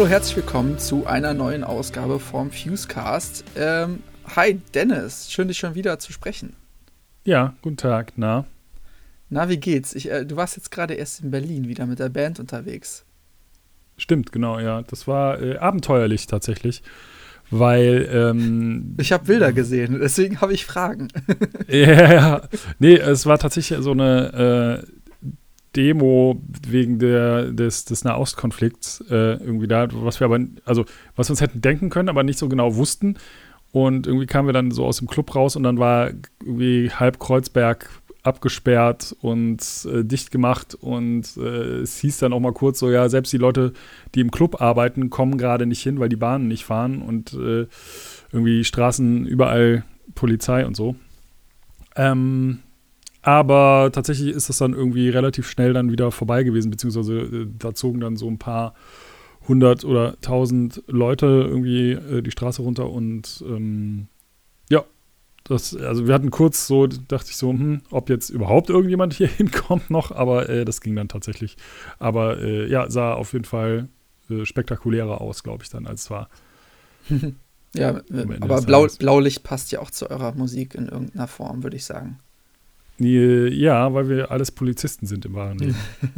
[0.00, 3.44] Hallo, herzlich willkommen zu einer neuen Ausgabe vom Fusecast.
[3.54, 3.98] Ähm,
[4.34, 6.56] hi Dennis, schön dich schon wieder zu sprechen.
[7.24, 8.46] Ja, guten Tag, na?
[9.28, 9.94] Na, wie geht's?
[9.94, 13.04] Ich, äh, du warst jetzt gerade erst in Berlin wieder mit der Band unterwegs.
[13.98, 14.80] Stimmt, genau, ja.
[14.80, 16.82] Das war äh, abenteuerlich tatsächlich,
[17.50, 18.08] weil.
[18.10, 21.08] Ähm, ich habe Bilder gesehen, deswegen habe ich Fragen.
[21.68, 22.42] ja, ja.
[22.78, 24.82] Nee, es war tatsächlich so eine.
[24.82, 24.99] Äh,
[25.76, 30.84] Demo wegen der, des, des Nahostkonflikts äh, irgendwie da, was wir aber, also
[31.16, 33.16] was wir uns hätten denken können, aber nicht so genau wussten.
[33.72, 36.10] Und irgendwie kamen wir dann so aus dem Club raus und dann war
[36.42, 37.88] irgendwie halb Kreuzberg
[38.22, 43.08] abgesperrt und äh, dicht gemacht und äh, es hieß dann auch mal kurz so, ja,
[43.08, 43.72] selbst die Leute,
[44.14, 47.66] die im Club arbeiten, kommen gerade nicht hin, weil die Bahnen nicht fahren und äh,
[48.32, 49.84] irgendwie Straßen überall
[50.14, 50.96] Polizei und so.
[51.96, 52.60] Ähm,
[53.22, 57.74] aber tatsächlich ist das dann irgendwie relativ schnell dann wieder vorbei gewesen, beziehungsweise äh, da
[57.74, 58.74] zogen dann so ein paar
[59.48, 64.08] hundert oder tausend Leute irgendwie äh, die Straße runter und ähm,
[64.70, 64.84] ja,
[65.44, 69.28] das, also wir hatten kurz so, dachte ich so, hm, ob jetzt überhaupt irgendjemand hier
[69.36, 71.56] hinkommt noch, aber äh, das ging dann tatsächlich.
[71.98, 73.88] Aber äh, ja, sah auf jeden Fall
[74.30, 76.28] äh, spektakulärer aus, glaube ich, dann, als es war.
[77.74, 78.00] ja,
[78.40, 82.20] aber Blau, Blaulicht passt ja auch zu eurer Musik in irgendeiner Form, würde ich sagen.
[83.00, 85.76] Ja, weil wir alles Polizisten sind im wahren Leben.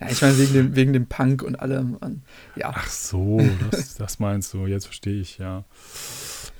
[0.00, 1.96] ja, ich meine, wegen dem, wegen dem Punk und allem.
[2.56, 2.72] Ja.
[2.74, 4.66] Ach so, das, das meinst du.
[4.66, 5.64] Jetzt verstehe ich, ja.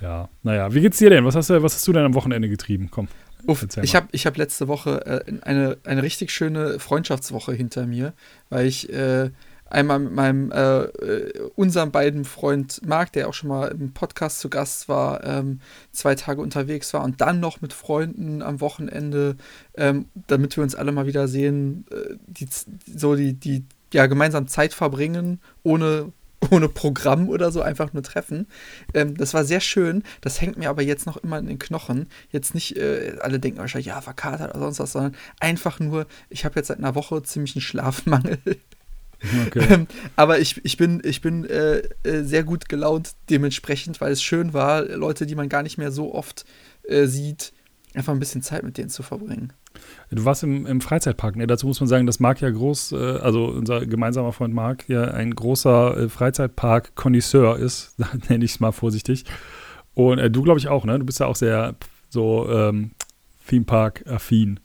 [0.01, 1.25] Ja, naja, wie geht's dir denn?
[1.25, 2.89] Was hast du, was hast du denn am Wochenende getrieben?
[2.91, 3.09] Komm.
[3.47, 8.13] Uff, ich habe ich hab letzte Woche äh, eine, eine richtig schöne Freundschaftswoche hinter mir,
[8.51, 9.31] weil ich äh,
[9.71, 14.41] einmal mit meinem, äh, äh, unserem beiden Freund Marc, der auch schon mal im Podcast
[14.41, 15.61] zu Gast war, ähm,
[15.93, 19.37] zwei Tage unterwegs war und dann noch mit Freunden am Wochenende,
[19.77, 22.49] ähm, damit wir uns alle mal wieder sehen, äh, die,
[22.93, 26.13] so die, die ja gemeinsam Zeit verbringen, ohne
[26.51, 28.47] ohne Programm oder so, einfach nur treffen.
[28.95, 30.03] Ähm, das war sehr schön.
[30.21, 32.09] Das hängt mir aber jetzt noch immer in den Knochen.
[32.31, 36.45] Jetzt nicht, äh, alle denken wahrscheinlich, ja, verkatert oder sonst was, sondern einfach nur, ich
[36.45, 38.39] habe jetzt seit einer Woche ziemlich einen Schlafmangel.
[39.47, 39.67] Okay.
[39.69, 39.87] Ähm,
[40.17, 44.53] aber ich, ich bin, ich bin äh, äh, sehr gut gelaunt dementsprechend, weil es schön
[44.53, 46.45] war, Leute, die man gar nicht mehr so oft
[46.85, 47.53] äh, sieht,
[47.95, 49.53] einfach ein bisschen Zeit mit denen zu verbringen.
[50.11, 51.47] Du warst im, im Freizeitpark, ne?
[51.47, 55.05] Dazu muss man sagen, dass Marc ja groß, äh, also unser gemeinsamer Freund Marc, ja
[55.05, 57.97] ein großer äh, Freizeitpark-Konnoisseur ist,
[58.29, 59.25] nenne ich es mal vorsichtig.
[59.95, 60.99] Und äh, du, glaube ich, auch, ne?
[60.99, 61.77] Du bist ja auch sehr
[62.09, 62.93] so ähm,
[63.49, 64.61] Theme-Park-affin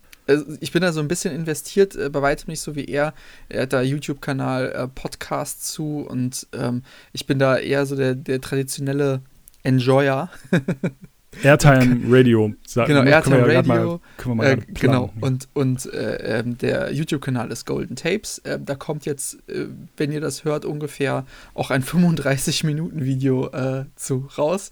[0.59, 3.13] ich bin da so ein bisschen investiert, äh, bei weitem nicht so wie er.
[3.49, 8.15] Er hat da YouTube-Kanal, äh, Podcast zu und ähm, ich bin da eher so der,
[8.15, 9.21] der traditionelle
[9.63, 10.29] Enjoyer.
[11.43, 12.53] Airtime Radio.
[12.65, 14.01] Sag, genau, Airtime Radio.
[14.25, 18.39] Mal, äh, genau, und, und äh, ähm, der YouTube-Kanal ist Golden Tapes.
[18.39, 19.65] Äh, da kommt jetzt, äh,
[19.97, 24.71] wenn ihr das hört, ungefähr auch ein 35-Minuten-Video äh, zu raus.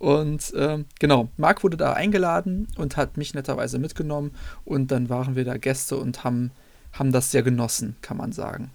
[0.00, 4.32] Und ähm, genau, Marc wurde da eingeladen und hat mich netterweise mitgenommen.
[4.64, 6.52] Und dann waren wir da Gäste und haben,
[6.94, 8.70] haben das sehr genossen, kann man sagen.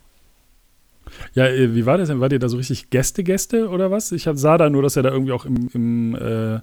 [1.34, 2.20] Ja, äh, wie war das denn?
[2.20, 4.12] War ihr da so richtig Gäste-Gäste oder was?
[4.12, 6.60] Ich sah da nur, dass er da irgendwie auch im, im, äh,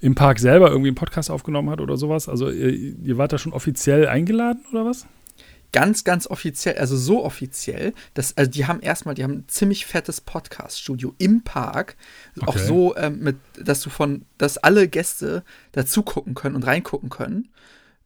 [0.00, 2.28] im Park selber irgendwie einen Podcast aufgenommen hat oder sowas.
[2.28, 5.06] Also ihr, ihr wart da schon offiziell eingeladen oder was?
[5.72, 9.86] Ganz, ganz offiziell, also so offiziell, dass, also die haben erstmal, die haben ein ziemlich
[9.86, 11.96] fettes Podcast-Studio im Park.
[12.36, 12.46] Okay.
[12.46, 17.10] Auch so, ähm, mit, dass du von, dass alle Gäste dazu gucken können und reingucken
[17.10, 17.48] können.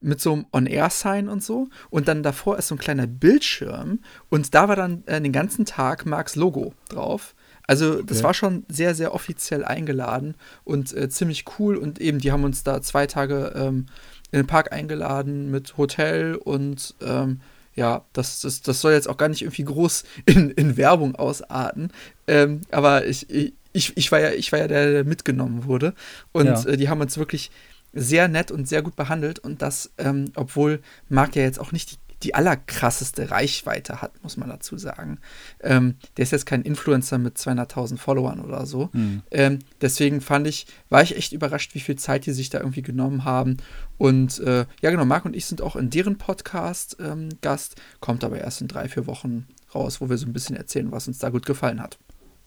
[0.00, 1.69] Mit so einem On-Air-Sign und so.
[1.89, 4.00] Und dann davor ist so ein kleiner Bildschirm.
[4.31, 7.37] Und da war dann äh, den ganzen Tag Marks Logo drauf.
[7.69, 8.25] Also, das okay.
[8.25, 11.76] war schon sehr, sehr offiziell eingeladen und äh, ziemlich cool.
[11.76, 13.87] Und eben, die haben uns da zwei Tage ähm,
[14.32, 17.41] in den Park eingeladen mit Hotel und ähm,
[17.75, 21.93] ja, das, das, das soll jetzt auch gar nicht irgendwie groß in, in Werbung ausarten.
[22.27, 25.95] Ähm, aber ich, ich, ich, war ja, ich war ja der, der mitgenommen wurde.
[26.33, 26.65] Und ja.
[26.65, 27.51] äh, die haben uns wirklich
[27.95, 29.39] sehr nett und sehr gut behandelt.
[29.39, 34.37] Und das, ähm, obwohl Marc ja jetzt auch nicht die die allerkrasseste Reichweite hat, muss
[34.37, 35.19] man dazu sagen.
[35.61, 38.91] Ähm, der ist jetzt kein Influencer mit 200.000 Followern oder so.
[38.93, 39.23] Mhm.
[39.31, 42.83] Ähm, deswegen fand ich, war ich echt überrascht, wie viel Zeit die sich da irgendwie
[42.83, 43.57] genommen haben.
[43.99, 48.25] Und äh, ja, genau, Marc und ich sind auch in deren Podcast ähm, Gast, kommt
[48.25, 51.19] aber erst in drei, vier Wochen raus, wo wir so ein bisschen erzählen, was uns
[51.19, 51.99] da gut gefallen hat.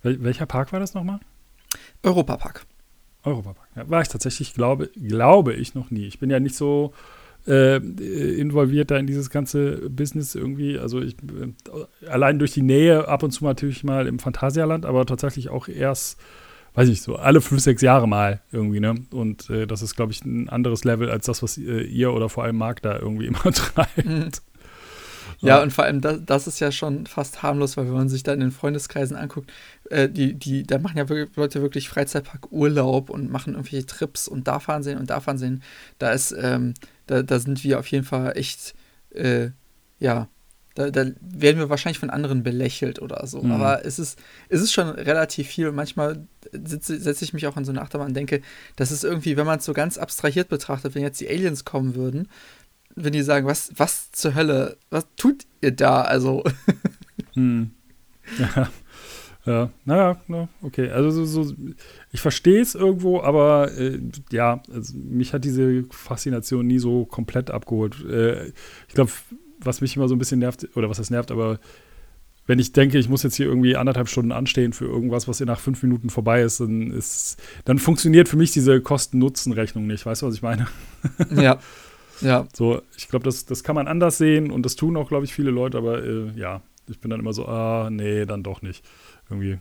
[0.04, 1.20] Wel welcher Park war das nochmal?
[2.04, 2.66] Europapark.
[3.24, 3.68] Europapark.
[3.76, 6.06] Ja, war ich tatsächlich, glaube, glaube ich, noch nie.
[6.06, 6.94] Ich bin ja nicht so
[7.48, 10.80] äh, involviert da in dieses ganze Business irgendwie.
[10.80, 15.06] Also ich äh, allein durch die Nähe ab und zu natürlich mal im Phantasialand, aber
[15.06, 16.20] tatsächlich auch erst,
[16.74, 18.96] weiß ich so, alle fünf, sechs Jahre mal irgendwie, ne?
[19.12, 22.30] Und äh, das ist, glaube ich, ein anderes Level als das, was äh, ihr oder
[22.30, 24.06] vor allem Marc da irgendwie immer treibt.
[24.06, 24.30] Mhm.
[25.42, 28.24] Ja, und vor allem, das, das, ist ja schon fast harmlos, weil wenn man sich
[28.24, 29.52] da in den Freundeskreisen anguckt,
[29.90, 34.28] äh, die, die, da machen ja wirklich, Leute wirklich Freizeitpark Urlaub und machen irgendwelche Trips
[34.28, 35.62] und da fahren sehen und da fahren sehen.
[36.00, 36.74] Da ist, ähm,
[37.08, 38.76] da, da sind wir auf jeden Fall echt,
[39.12, 39.50] äh,
[40.00, 40.28] ja,
[40.76, 43.42] da, da, werden wir wahrscheinlich von anderen belächelt oder so.
[43.42, 43.54] Mhm.
[43.54, 44.20] Aber es ist,
[44.50, 45.70] es ist schon relativ viel.
[45.70, 48.42] Und manchmal setze setz ich mich auch in so eine Achterbahn und denke,
[48.76, 51.96] das ist irgendwie, wenn man es so ganz abstrahiert betrachtet, wenn jetzt die Aliens kommen
[51.96, 52.28] würden,
[52.94, 56.02] wenn die sagen, was, was zur Hölle, was tut ihr da?
[56.02, 56.44] Also.
[57.34, 57.72] hm.
[58.38, 58.70] Ja.
[59.46, 60.90] Ja, naja, na, okay.
[60.90, 61.54] Also so, so
[62.12, 64.00] ich verstehe es irgendwo, aber äh,
[64.32, 68.04] ja, also mich hat diese Faszination nie so komplett abgeholt.
[68.10, 68.48] Äh,
[68.88, 69.12] ich glaube,
[69.60, 71.60] was mich immer so ein bisschen nervt, oder was das nervt, aber
[72.48, 75.48] wenn ich denke, ich muss jetzt hier irgendwie anderthalb Stunden anstehen für irgendwas, was hier
[75.48, 80.06] nach fünf Minuten vorbei ist, dann ist, dann funktioniert für mich diese Kosten-Nutzen-Rechnung nicht.
[80.06, 80.68] Weißt du, was ich meine?
[81.36, 81.60] Ja.
[82.22, 82.48] Ja.
[82.54, 85.34] So, ich glaube, das, das kann man anders sehen und das tun auch, glaube ich,
[85.34, 88.86] viele Leute, aber äh, ja, ich bin dann immer so, ah, nee, dann doch nicht.
[89.30, 89.60] Irgendwie.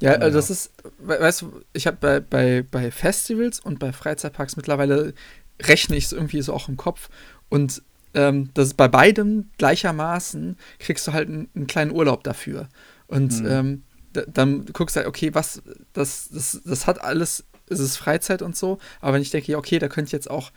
[0.00, 4.56] Ja, also das ist, weißt du, ich habe bei, bei, bei Festivals und bei Freizeitparks
[4.56, 5.12] mittlerweile
[5.60, 7.10] rechne ich es irgendwie so auch im Kopf
[7.50, 7.82] und
[8.14, 12.68] ähm, das ist bei beidem gleichermaßen, kriegst du halt einen, einen kleinen Urlaub dafür.
[13.06, 13.46] Und mhm.
[13.48, 13.82] ähm,
[14.26, 15.62] dann guckst du halt, okay, was,
[15.92, 19.58] das, das, das hat alles, es ist Freizeit und so, aber wenn ich denke, ja,
[19.58, 20.50] okay, da könnte ich jetzt auch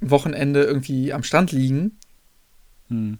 [0.00, 1.98] Wochenende irgendwie am Strand liegen,
[2.88, 3.18] mhm.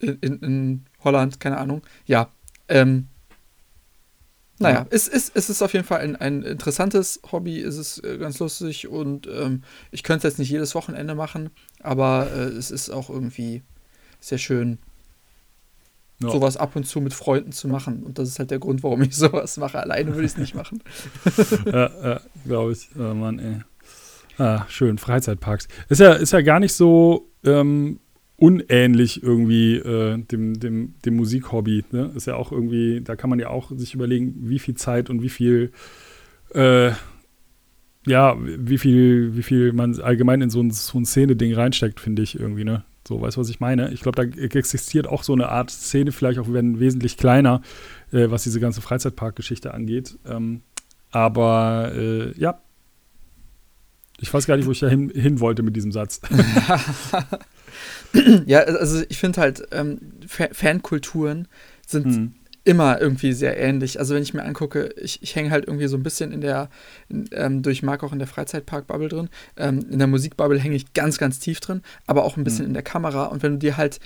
[0.00, 2.28] In, in, Holland, keine Ahnung, ja,
[2.68, 3.08] ähm,
[4.58, 8.18] naja, es, ist, es ist auf jeden Fall ein, ein interessantes Hobby, es ist äh,
[8.18, 11.48] ganz lustig und ähm, ich könnte es jetzt nicht jedes Wochenende machen,
[11.82, 13.62] aber äh, es ist auch irgendwie
[14.20, 14.78] sehr schön,
[16.20, 16.30] ja.
[16.30, 18.02] sowas ab und zu mit Freunden zu machen.
[18.02, 19.80] Und das ist halt der Grund, warum ich sowas mache.
[19.80, 20.82] Alleine würde ich es nicht machen.
[21.64, 22.88] ja, ja glaube ich.
[22.96, 23.60] Oh Mann, ey.
[24.38, 25.68] Ah, schön, Freizeitparks.
[25.88, 28.00] Ist ja, ist ja gar nicht so ähm,
[28.40, 31.84] unähnlich irgendwie äh, dem, dem, dem Musikhobby.
[31.92, 32.10] Ne?
[32.16, 35.22] Ist ja auch irgendwie, da kann man ja auch sich überlegen, wie viel Zeit und
[35.22, 35.72] wie viel,
[36.54, 36.92] äh,
[38.06, 42.22] ja, wie viel, wie viel man allgemein in so ein, so ein Szene-Ding reinsteckt, finde
[42.22, 42.82] ich irgendwie, ne?
[43.06, 43.92] So, weißt du, was ich meine?
[43.92, 47.60] Ich glaube, da existiert auch so eine Art Szene, vielleicht auch wenn wesentlich kleiner,
[48.10, 50.18] äh, was diese ganze Freizeitpark-Geschichte angeht.
[50.26, 50.62] Ähm,
[51.10, 52.60] aber äh, ja,
[54.18, 56.22] ich weiß gar nicht, wo ich da hin, hin wollte mit diesem Satz.
[58.46, 61.48] ja, also ich finde halt, ähm, Fankulturen
[61.86, 62.34] sind hm.
[62.64, 63.98] immer irgendwie sehr ähnlich.
[63.98, 66.70] Also wenn ich mir angucke, ich, ich hänge halt irgendwie so ein bisschen in der,
[67.08, 69.28] in, ähm, durch Marc auch in der Freizeitpark-Bubble drin.
[69.56, 72.70] Ähm, in der Musikbubble hänge ich ganz, ganz tief drin, aber auch ein bisschen hm.
[72.70, 73.26] in der Kamera.
[73.26, 74.00] Und wenn du dir halt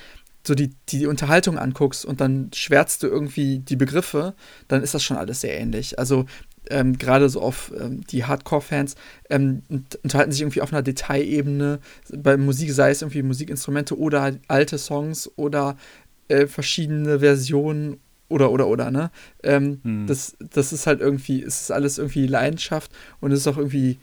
[0.46, 4.34] so die, die Unterhaltung anguckst und dann schwärzt du irgendwie die Begriffe,
[4.68, 5.98] dann ist das schon alles sehr ähnlich.
[5.98, 6.26] Also
[6.70, 8.96] ähm, gerade so auf ähm, die Hardcore-Fans
[9.30, 9.62] ähm,
[10.02, 11.80] unterhalten sich irgendwie auf einer Detailebene.
[12.16, 15.76] Bei Musik sei es irgendwie Musikinstrumente oder alte Songs oder
[16.28, 19.10] äh, verschiedene Versionen oder oder oder ne.
[19.42, 20.06] Ähm, hm.
[20.06, 22.90] Das das ist halt irgendwie, es ist alles irgendwie Leidenschaft
[23.20, 23.98] und es ist auch irgendwie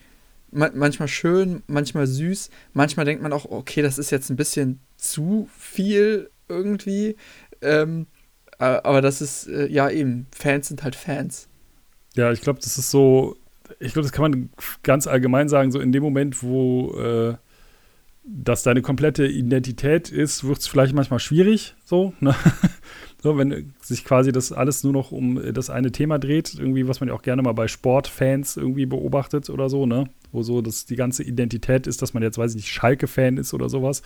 [0.52, 2.50] ma manchmal schön, manchmal süß.
[2.74, 7.16] Manchmal denkt man auch, okay, das ist jetzt ein bisschen zu viel irgendwie.
[7.62, 8.08] Ähm,
[8.58, 11.48] aber das ist, äh, ja eben, Fans sind halt Fans.
[12.16, 13.38] Ja, ich glaube, das ist so,
[13.80, 14.50] ich glaube, das kann man
[14.84, 17.36] ganz allgemein sagen, so in dem Moment, wo äh,
[18.24, 22.36] das deine komplette Identität ist, wird es vielleicht manchmal schwierig, so, ne?
[23.24, 27.00] so, wenn sich quasi das alles nur noch um das eine Thema dreht, irgendwie, was
[27.00, 30.06] man ja auch gerne mal bei Sportfans irgendwie beobachtet oder so, ne?
[30.32, 33.54] Wo so das die ganze Identität ist, dass man jetzt, weiß ich nicht, Schalke-Fan ist
[33.54, 34.02] oder sowas.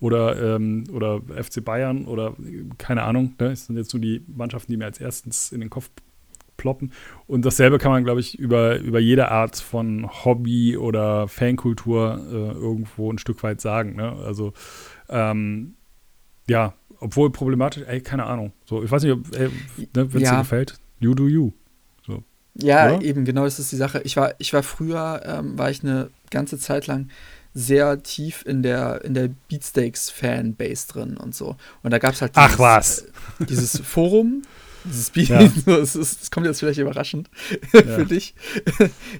[0.00, 2.34] Oder, ähm, oder FC Bayern oder
[2.78, 3.50] keine Ahnung, ne?
[3.50, 5.90] Das sind jetzt nur die Mannschaften, die mir als erstens in den Kopf
[6.58, 6.92] ploppen.
[7.26, 12.52] Und dasselbe kann man, glaube ich, über, über jede Art von Hobby oder Fankultur äh,
[12.52, 13.96] irgendwo ein Stück weit sagen.
[13.96, 14.12] Ne?
[14.24, 14.52] Also,
[15.08, 15.76] ähm,
[16.46, 18.52] ja, obwohl problematisch, ey, keine Ahnung.
[18.66, 19.50] So, ich weiß nicht, ne,
[19.94, 20.32] wenn es ja.
[20.32, 21.52] dir gefällt, you do you.
[22.06, 22.22] So.
[22.54, 23.02] Ja, Oder?
[23.02, 24.02] eben, genau, das ist die Sache.
[24.04, 27.08] Ich war, ich war früher, ähm, war ich eine ganze Zeit lang
[27.54, 31.56] sehr tief in der, in der Beatsteaks-Fanbase drin und so.
[31.82, 32.98] Und da gab es halt dieses, Ach was.
[33.40, 34.42] Äh, dieses Forum,
[35.12, 35.52] Beat, ja.
[35.66, 37.30] das, ist, das, kommt jetzt vielleicht überraschend
[37.72, 37.82] ja.
[37.82, 38.34] für dich.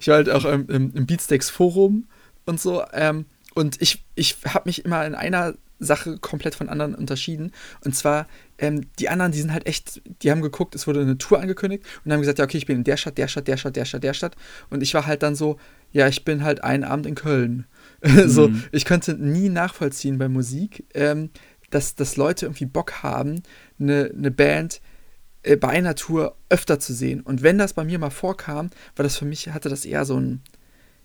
[0.00, 2.08] Ich war halt auch im, im Beatsteaks Forum
[2.46, 2.82] und so.
[2.92, 7.52] Ähm, und ich, ich habe mich immer in einer Sache komplett von anderen unterschieden.
[7.84, 8.26] Und zwar,
[8.58, 11.84] ähm, die anderen, die sind halt echt, die haben geguckt, es wurde eine Tour angekündigt
[12.04, 13.84] und haben gesagt, ja, okay, ich bin in der Stadt, der Stadt, der Stadt, der
[13.84, 14.36] Stadt, der Stadt.
[14.70, 15.58] Und ich war halt dann so,
[15.92, 17.66] ja, ich bin halt einen Abend in Köln.
[18.00, 18.28] Mhm.
[18.28, 21.30] so, ich könnte nie nachvollziehen bei Musik, ähm,
[21.70, 23.42] dass, dass Leute irgendwie Bock haben,
[23.80, 24.80] eine, eine Band
[25.60, 27.20] bei einer Tour öfter zu sehen.
[27.20, 30.18] Und wenn das bei mir mal vorkam, war das für mich, hatte das eher so
[30.18, 30.42] ein,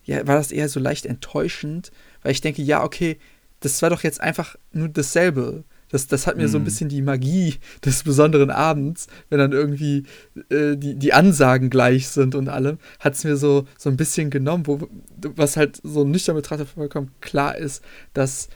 [0.03, 3.17] ja, war das eher so leicht enttäuschend, weil ich denke, ja, okay,
[3.59, 5.63] das war doch jetzt einfach nur dasselbe.
[5.89, 6.51] das, das hat mir mhm.
[6.51, 6.65] so ein mhm.
[6.65, 10.03] bisschen die Magie des besonderen Abends, wenn dann irgendwie
[10.49, 14.29] äh, die, die Ansagen gleich sind und allem, hat es mir so, so ein bisschen
[14.29, 14.89] genommen, wo,
[15.35, 18.49] was halt so nüchtern betrachtet vollkommen klar ist, dass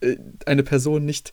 [0.00, 1.32] äh, eine Person nicht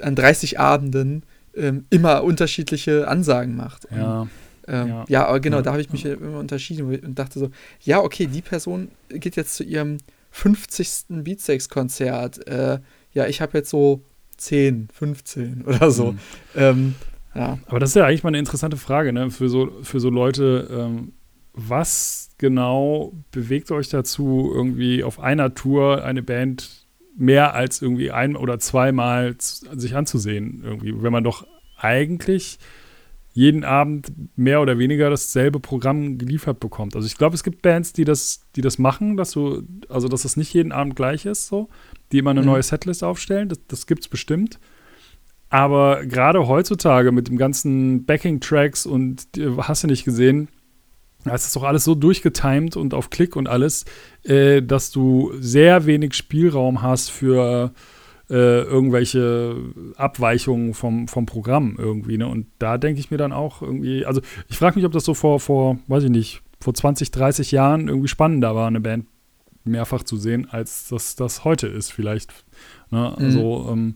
[0.00, 1.24] an 30 Abenden
[1.56, 3.88] ähm, immer unterschiedliche Ansagen macht.
[3.94, 4.22] Ja.
[4.22, 4.30] Und,
[4.68, 5.04] ähm, ja.
[5.08, 5.62] ja, genau, ja.
[5.62, 7.50] da habe ich mich immer unterschieden und dachte so,
[7.82, 9.98] ja, okay, die Person geht jetzt zu ihrem
[10.30, 11.06] 50.
[11.08, 12.46] Beatsteaks-Konzert.
[12.46, 12.80] Äh,
[13.12, 14.02] ja, ich habe jetzt so
[14.36, 16.12] 10, 15 oder so.
[16.12, 16.18] Mhm.
[16.56, 16.94] Ähm,
[17.34, 17.58] ja.
[17.66, 19.30] Aber das ist ja eigentlich mal eine interessante Frage, ne?
[19.30, 21.12] Für so, für so Leute, ähm,
[21.52, 26.85] was genau bewegt euch dazu, irgendwie auf einer Tour eine Band
[27.16, 30.62] mehr als irgendwie ein- oder zweimal sich anzusehen?
[30.64, 31.46] Irgendwie, wenn man doch
[31.78, 32.58] eigentlich
[33.36, 36.96] jeden Abend mehr oder weniger dasselbe Programm geliefert bekommt.
[36.96, 40.24] Also ich glaube, es gibt Bands, die das, die das machen, dass du, also dass
[40.24, 41.68] es nicht jeden Abend gleich ist, so,
[42.12, 42.46] die immer eine mhm.
[42.46, 43.50] neue Setlist aufstellen.
[43.50, 44.58] Das, das gibt es bestimmt.
[45.50, 50.48] Aber gerade heutzutage mit dem ganzen Backing-Tracks und hast du nicht gesehen,
[51.26, 53.84] da ist doch alles so durchgetimed und auf Klick und alles,
[54.22, 57.72] äh, dass du sehr wenig Spielraum hast für
[58.28, 59.56] äh, irgendwelche
[59.96, 62.18] Abweichungen vom, vom Programm irgendwie.
[62.18, 62.26] Ne?
[62.26, 65.14] Und da denke ich mir dann auch irgendwie, also ich frage mich, ob das so
[65.14, 69.06] vor, vor, weiß ich nicht, vor 20, 30 Jahren irgendwie spannender war, eine Band
[69.66, 72.32] mehrfach zu sehen, als das das heute ist, vielleicht.
[72.90, 73.16] Ne?
[73.16, 73.72] Also, mhm.
[73.72, 73.94] ähm,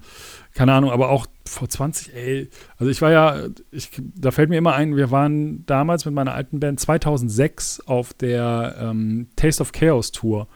[0.54, 4.58] keine Ahnung, aber auch vor 20, ey, also ich war ja, ich, da fällt mir
[4.58, 9.72] immer ein, wir waren damals mit meiner alten Band 2006 auf der ähm, Taste of
[9.72, 10.48] Chaos Tour.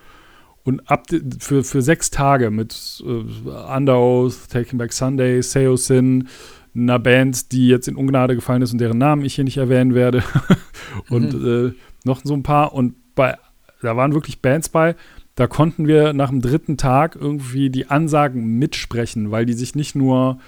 [0.65, 1.07] Und ab
[1.41, 6.29] für, für sechs Tage mit äh, Under Oath, Taking Back Sunday, Seosin,
[6.75, 9.95] einer Band, die jetzt in Ungnade gefallen ist und deren Namen ich hier nicht erwähnen
[9.95, 10.25] werde.
[11.11, 11.69] und mhm.
[11.69, 11.73] äh,
[12.05, 12.73] noch so ein paar.
[12.73, 13.37] Und bei,
[13.83, 14.97] da waren wirklich Bands bei.
[15.35, 19.97] Da konnten wir nach dem dritten Tag irgendwie die Ansagen mitsprechen, weil die sich nicht
[19.97, 20.38] nur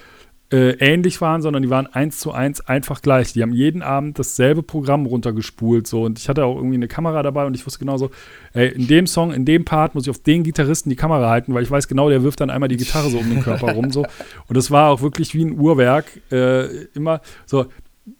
[0.49, 3.33] äh, ähnlich waren, sondern die waren eins zu eins einfach gleich.
[3.33, 7.21] Die haben jeden Abend dasselbe Programm runtergespult so und ich hatte auch irgendwie eine Kamera
[7.21, 8.11] dabei und ich wusste genau so,
[8.53, 11.53] ey, in dem Song, in dem Part muss ich auf den Gitarristen die Kamera halten,
[11.53, 13.91] weil ich weiß genau, der wirft dann einmal die Gitarre so um den Körper rum
[13.91, 14.05] so
[14.47, 17.65] und das war auch wirklich wie ein Uhrwerk äh, immer so.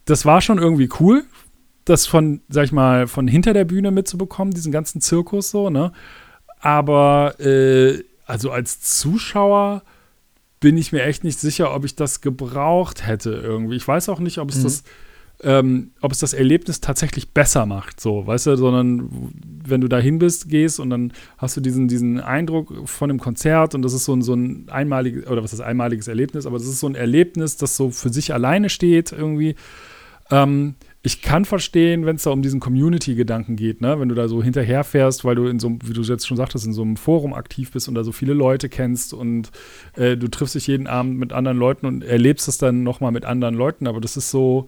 [0.03, 1.23] Das war schon irgendwie cool,
[1.85, 5.93] das von, sag ich mal, von hinter der Bühne mitzubekommen, diesen ganzen Zirkus so, ne?
[6.59, 9.83] Aber äh, also als Zuschauer
[10.59, 13.75] bin ich mir echt nicht sicher, ob ich das gebraucht hätte irgendwie.
[13.75, 14.63] Ich weiß auch nicht, ob es mhm.
[14.63, 14.83] das
[15.43, 19.31] ähm, ob es das Erlebnis tatsächlich besser macht, so, weißt du, sondern
[19.65, 23.75] wenn du dahin bist, gehst und dann hast du diesen, diesen Eindruck von dem Konzert
[23.75, 26.67] und das ist so ein, so ein einmaliges, oder was ist einmaliges Erlebnis, aber das
[26.67, 29.55] ist so ein Erlebnis, das so für sich alleine steht irgendwie.
[30.31, 30.75] Ähm,
[31.07, 33.97] ich kann verstehen, wenn es da um diesen Community-Gedanken geht, ne?
[33.97, 36.73] wenn du da so hinterherfährst, weil du in so wie du jetzt schon sagtest, in
[36.73, 39.49] so einem Forum aktiv bist und da so viele Leute kennst und
[39.95, 43.23] äh, du triffst dich jeden Abend mit anderen Leuten und erlebst es dann nochmal mit
[43.23, 44.67] anderen Leuten, aber das ist so,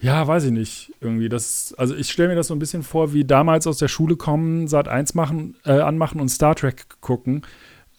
[0.00, 1.28] ja, weiß ich nicht, irgendwie.
[1.28, 4.16] Das, also ich stelle mir das so ein bisschen vor, wie damals aus der Schule
[4.16, 7.42] kommen, Sat 1 machen, äh, anmachen und Star Trek gucken.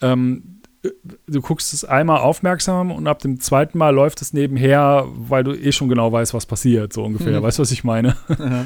[0.01, 0.54] Ähm,
[1.27, 5.53] du guckst es einmal aufmerksam und ab dem zweiten Mal läuft es nebenher, weil du
[5.53, 7.39] eh schon genau weißt, was passiert, so ungefähr.
[7.39, 7.43] Mhm.
[7.43, 8.15] Weißt du, was ich meine?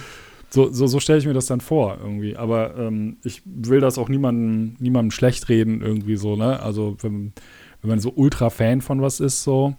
[0.52, 2.36] So, so, so stelle ich mir das dann vor, irgendwie.
[2.36, 6.60] Aber ähm, ich will das auch niemandem, niemandem schlecht reden, irgendwie so, ne?
[6.60, 7.34] Also, wenn,
[7.82, 9.76] wenn man so ultra Fan von was ist, so,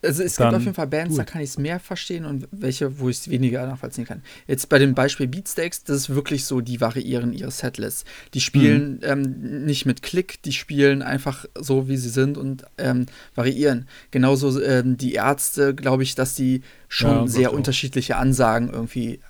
[0.00, 1.18] also es gibt auf jeden Fall Bands, gut.
[1.18, 4.22] da kann ich es mehr verstehen und welche, wo ich es weniger nachvollziehen kann.
[4.46, 8.04] Jetzt bei dem Beispiel Beatsteaks, das ist wirklich so, die variieren ihre Setlists.
[8.34, 9.00] Die spielen mhm.
[9.02, 13.88] ähm, nicht mit Klick, die spielen einfach so, wie sie sind und ähm, variieren.
[14.12, 19.20] Genauso ähm, die Ärzte, glaube ich, dass die schon ja, sehr unterschiedliche Ansagen irgendwie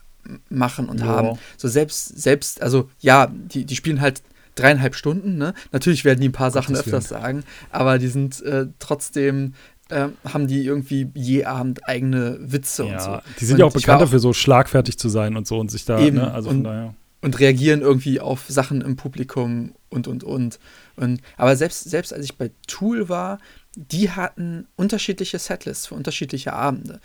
[0.51, 1.07] machen und ja.
[1.07, 1.39] haben.
[1.57, 4.23] So selbst, selbst, also ja, die, die spielen halt
[4.55, 5.55] dreieinhalb Stunden, ne?
[5.73, 9.55] Natürlich werden die ein paar Sachen öfters sagen, aber die sind äh, trotzdem
[9.89, 13.19] äh, haben die irgendwie je Abend eigene Witze ja, und so.
[13.41, 15.85] Die sind und ja auch bekannt dafür, so schlagfertig zu sein und so und sich
[15.85, 16.33] da, eben, ne?
[16.33, 16.95] also von und, daher.
[17.21, 20.61] Und reagieren irgendwie auf Sachen im Publikum und, und, und.
[20.95, 23.39] und aber selbst, selbst als ich bei Tool war,
[23.75, 27.01] die hatten unterschiedliche Setlists für unterschiedliche Abende.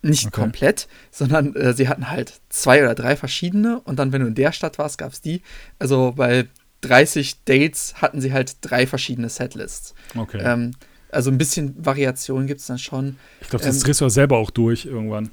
[0.00, 0.40] Nicht okay.
[0.40, 4.34] komplett, sondern äh, sie hatten halt zwei oder drei verschiedene und dann, wenn du in
[4.34, 5.42] der Stadt warst, gab es die.
[5.78, 6.48] Also bei
[6.80, 9.94] 30 Dates hatten sie halt drei verschiedene Setlists.
[10.16, 10.40] Okay.
[10.42, 10.72] Ähm,
[11.12, 13.16] also ein bisschen Variation gibt es dann schon.
[13.40, 15.30] Ich glaube, das ähm, drehst du selber auch durch irgendwann.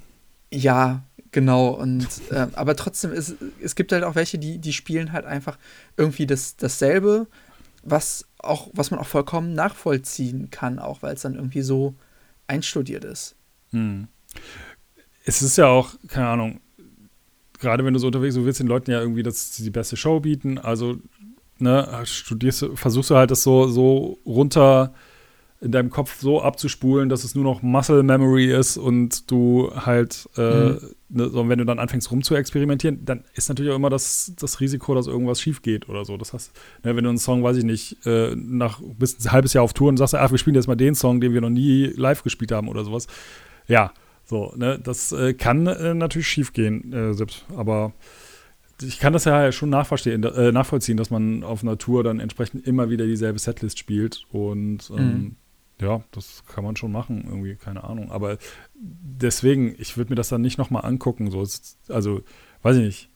[0.51, 1.69] Ja, genau.
[1.69, 5.57] Und äh, aber trotzdem ist es gibt halt auch welche, die die spielen halt einfach
[5.97, 7.27] irgendwie das dasselbe,
[7.83, 11.95] was auch was man auch vollkommen nachvollziehen kann, auch weil es dann irgendwie so
[12.47, 13.35] einstudiert ist.
[13.71, 14.07] Hm.
[15.23, 16.59] Es ist ja auch keine Ahnung.
[17.59, 19.97] Gerade wenn du so unterwegs, bist, du willst den Leuten ja irgendwie das die beste
[19.97, 20.57] Show bieten.
[20.57, 20.97] Also
[21.57, 24.93] ne, studierst, versuchst du halt das so so runter
[25.61, 30.29] in deinem Kopf so abzuspulen, dass es nur noch Muscle Memory ist und du halt,
[30.37, 30.79] äh, mhm.
[31.09, 34.31] ne, so, wenn du dann anfängst rum zu experimentieren, dann ist natürlich auch immer das,
[34.39, 36.15] das Risiko, dass irgendwas schief geht oder so.
[36.15, 36.53] Das heißt,
[36.85, 39.73] ne, wenn du einen Song, weiß ich nicht, äh, nach bis ein halbes Jahr auf
[39.73, 42.23] Tour und sagst, ach, wir spielen jetzt mal den Song, den wir noch nie live
[42.23, 43.07] gespielt haben oder sowas.
[43.67, 43.91] Ja,
[44.23, 47.91] so, ne, das äh, kann äh, natürlich schief gehen, äh, selbst, aber
[48.81, 52.65] ich kann das ja schon nachvollziehen, äh, nachvollziehen, dass man auf einer Tour dann entsprechend
[52.65, 55.35] immer wieder dieselbe Setlist spielt und ähm, mhm
[55.81, 58.11] ja, das kann man schon machen, irgendwie, keine Ahnung.
[58.11, 58.37] Aber
[58.73, 61.31] deswegen, ich würde mir das dann nicht nochmal angucken.
[61.31, 61.45] So.
[61.93, 62.21] Also,
[62.61, 63.09] weiß ich nicht.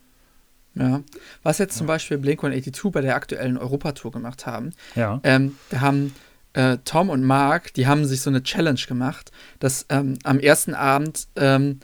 [0.75, 1.03] Ja.
[1.43, 1.79] Was jetzt ja.
[1.79, 5.19] zum Beispiel Blink-182 bei der aktuellen Europatour gemacht haben, ja.
[5.23, 6.15] ähm, da haben
[6.53, 10.73] äh, Tom und Mark, die haben sich so eine Challenge gemacht, dass ähm, am ersten
[10.73, 11.79] Abend ähm,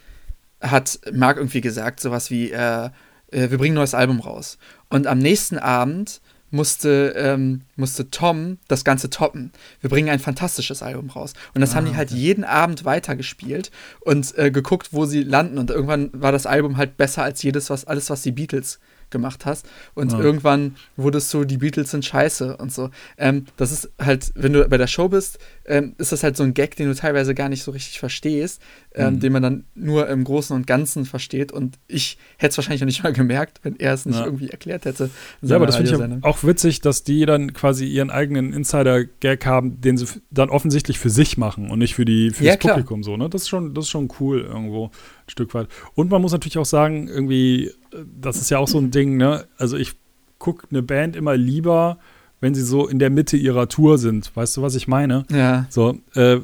[0.62, 2.90] hat Mark irgendwie gesagt, sowas wie, äh,
[3.32, 4.58] äh, wir bringen ein neues Album raus.
[4.90, 9.52] Und am nächsten Abend musste, ähm, musste Tom das Ganze toppen.
[9.82, 11.34] Wir bringen ein fantastisches Album raus.
[11.54, 12.20] Und das ah, haben die halt okay.
[12.20, 15.58] jeden Abend weitergespielt und äh, geguckt, wo sie landen.
[15.58, 18.80] Und irgendwann war das Album halt besser als jedes, was, alles, was die Beatles
[19.12, 19.68] gemacht hast.
[19.94, 20.20] Und ja.
[20.20, 22.90] irgendwann wurdest du, die Beatles sind scheiße und so.
[23.18, 26.44] Ähm, das ist halt, wenn du bei der Show bist, ähm, ist das halt so
[26.44, 28.62] ein Gag, den du teilweise gar nicht so richtig verstehst,
[28.96, 29.20] ähm, mhm.
[29.20, 31.52] den man dann nur im Großen und Ganzen versteht.
[31.52, 34.26] Und ich hätte es wahrscheinlich noch nicht mal gemerkt, wenn er es nicht ja.
[34.26, 35.10] irgendwie erklärt hätte.
[35.42, 39.80] Ja, aber das finde ich auch witzig, dass die dann quasi ihren eigenen Insider-Gag haben,
[39.82, 42.74] den sie dann offensichtlich für sich machen und nicht für, die, für ja, das klar.
[42.74, 43.16] Publikum so.
[43.16, 43.30] Ne?
[43.30, 45.68] Das, ist schon, das ist schon cool irgendwo ein Stück weit.
[45.94, 47.72] Und man muss natürlich auch sagen, irgendwie,
[48.20, 49.46] das ist ja auch so ein Ding, ne?
[49.58, 49.94] Also ich
[50.38, 51.98] gucke eine Band immer lieber,
[52.42, 54.36] wenn sie so in der Mitte ihrer Tour sind.
[54.36, 55.26] Weißt du, was ich meine?
[55.30, 55.66] Ja.
[55.70, 56.40] So, äh,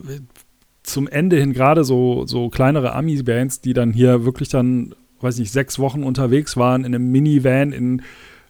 [0.84, 5.51] zum Ende hin gerade so, so kleinere Ami-Bands, die dann hier wirklich dann, weiß nicht,
[5.51, 8.01] sechs Wochen unterwegs waren in einem Minivan in,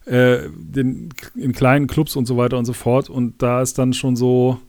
[0.05, 3.09] äh, den, in kleinen Clubs und so weiter und so fort.
[3.09, 4.59] Und da ist dann schon so,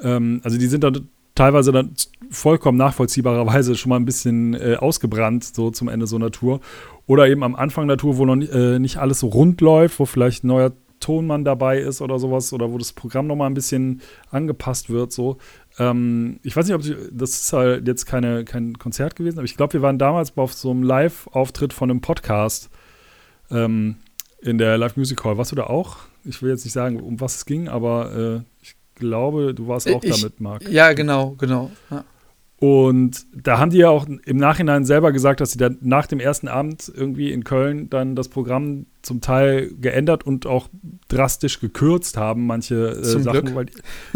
[0.00, 1.92] ähm, also die sind dann teilweise dann
[2.30, 6.60] vollkommen nachvollziehbarerweise schon mal ein bisschen äh, ausgebrannt, so zum Ende so einer Tour.
[7.08, 10.04] Oder eben am Anfang der Tour, wo noch äh, nicht alles so rund läuft, wo
[10.04, 13.54] vielleicht ein neuer Tonmann dabei ist oder sowas, oder wo das Programm noch mal ein
[13.54, 15.38] bisschen angepasst wird, so.
[15.78, 19.46] Ähm, ich weiß nicht, ob sie, das ist halt jetzt keine, kein Konzert gewesen, aber
[19.46, 22.68] ich glaube, wir waren damals auf so einem Live-Auftritt von einem Podcast
[23.50, 23.96] ähm,
[24.42, 25.38] in der Live Music Hall.
[25.38, 25.96] Warst du da auch?
[26.24, 29.90] Ich will jetzt nicht sagen, um was es ging, aber äh, ich glaube, du warst
[29.90, 30.68] auch ich, damit, Marc.
[30.68, 31.70] Ja, genau, genau.
[31.90, 32.04] Ja.
[32.60, 36.18] Und da haben die ja auch im Nachhinein selber gesagt, dass sie dann nach dem
[36.18, 40.68] ersten Abend irgendwie in Köln dann das Programm zum Teil geändert und auch
[41.06, 43.54] drastisch gekürzt haben, manche äh, Sachen.
[43.54, 43.66] Weil,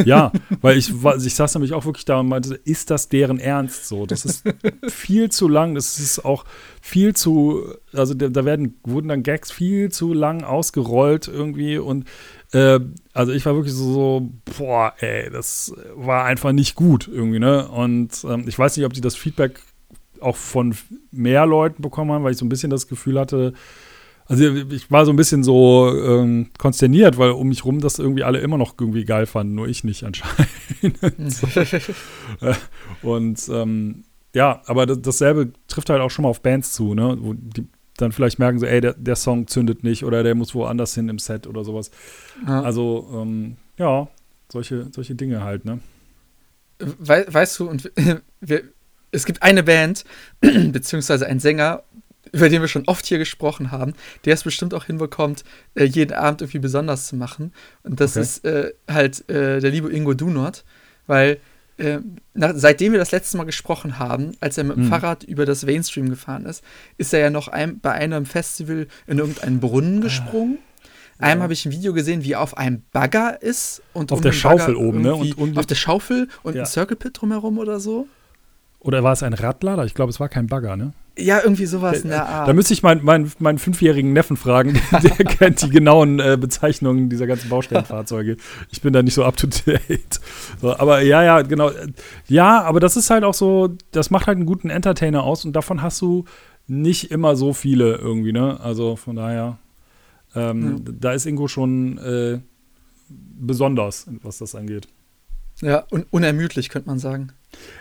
[0.05, 0.93] ja, weil ich,
[1.25, 4.07] ich saß nämlich auch wirklich da und meinte, ist das deren Ernst so?
[4.07, 4.45] Das ist
[4.89, 6.45] viel zu lang, das ist auch
[6.81, 12.07] viel zu, also da werden, wurden dann Gags viel zu lang ausgerollt irgendwie und
[12.53, 12.81] äh,
[13.13, 17.69] also ich war wirklich so, so, boah, ey, das war einfach nicht gut irgendwie, ne?
[17.69, 19.61] Und ähm, ich weiß nicht, ob die das Feedback
[20.21, 20.75] auch von
[21.11, 23.55] mehr Leuten bekommen haben, weil ich so ein bisschen das Gefühl hatte,
[24.27, 28.23] also ich war so ein bisschen so ähm, konsterniert, weil um mich rum das irgendwie
[28.23, 30.49] alle immer noch irgendwie geil fanden, nur ich nicht anscheinend.
[31.27, 31.49] so.
[33.03, 37.17] Und ähm, ja, aber dasselbe trifft halt auch schon mal auf Bands zu, ne?
[37.21, 40.55] Wo die dann vielleicht merken so, ey, der, der Song zündet nicht oder der muss
[40.55, 41.91] woanders hin im Set oder sowas.
[42.47, 42.63] Ja.
[42.63, 44.09] Also, ähm, ja,
[44.51, 45.81] solche, solche Dinge halt, ne?
[46.79, 47.93] We weißt du, und
[48.41, 48.63] wir,
[49.11, 50.05] es gibt eine Band,
[50.41, 51.83] beziehungsweise einen Sänger,
[52.33, 53.93] über den wir schon oft hier gesprochen haben,
[54.25, 57.53] der es bestimmt auch hinbekommt, äh, jeden Abend irgendwie besonders zu machen.
[57.83, 58.23] Und das okay.
[58.23, 60.65] ist äh, halt äh, der liebe Ingo Dunort,
[61.07, 61.39] weil
[61.83, 62.01] äh,
[62.35, 64.91] nach, seitdem wir das letzte Mal gesprochen haben, als er mit dem hm.
[64.91, 66.63] Fahrrad über das Mainstream gefahren ist,
[66.97, 70.03] ist er ja noch ein, bei einem Festival in irgendeinen Brunnen ah.
[70.03, 70.59] gesprungen.
[71.19, 74.19] Ah, Einmal habe ich ein Video gesehen, wie er auf einem Bagger ist und auf
[74.19, 75.15] um der Schaufel oben, ne?
[75.15, 76.63] Und, und, auf der Schaufel und ja.
[76.63, 78.09] ein Circle Pit drumherum oder so.
[78.83, 79.85] Oder war es ein Radlader?
[79.85, 80.93] Ich glaube, es war kein Bagger, ne?
[81.17, 82.49] Ja, irgendwie sowas in der Art.
[82.49, 87.09] Da müsste ich meinen mein, mein fünfjährigen Neffen fragen, der kennt die genauen äh, Bezeichnungen
[87.09, 88.39] dieser ganzen Baustellenfahrzeuge.
[88.71, 90.21] Ich bin da nicht so up to date.
[90.61, 91.71] So, aber ja, ja, genau.
[92.27, 95.53] Ja, aber das ist halt auch so, das macht halt einen guten Entertainer aus und
[95.53, 96.25] davon hast du
[96.67, 98.59] nicht immer so viele irgendwie, ne?
[98.61, 99.59] Also von daher,
[100.35, 100.93] ähm, ja.
[100.99, 102.41] da ist Ingo schon äh,
[103.09, 104.89] besonders, was das angeht.
[105.61, 107.33] Ja, un unermüdlich, könnte man sagen.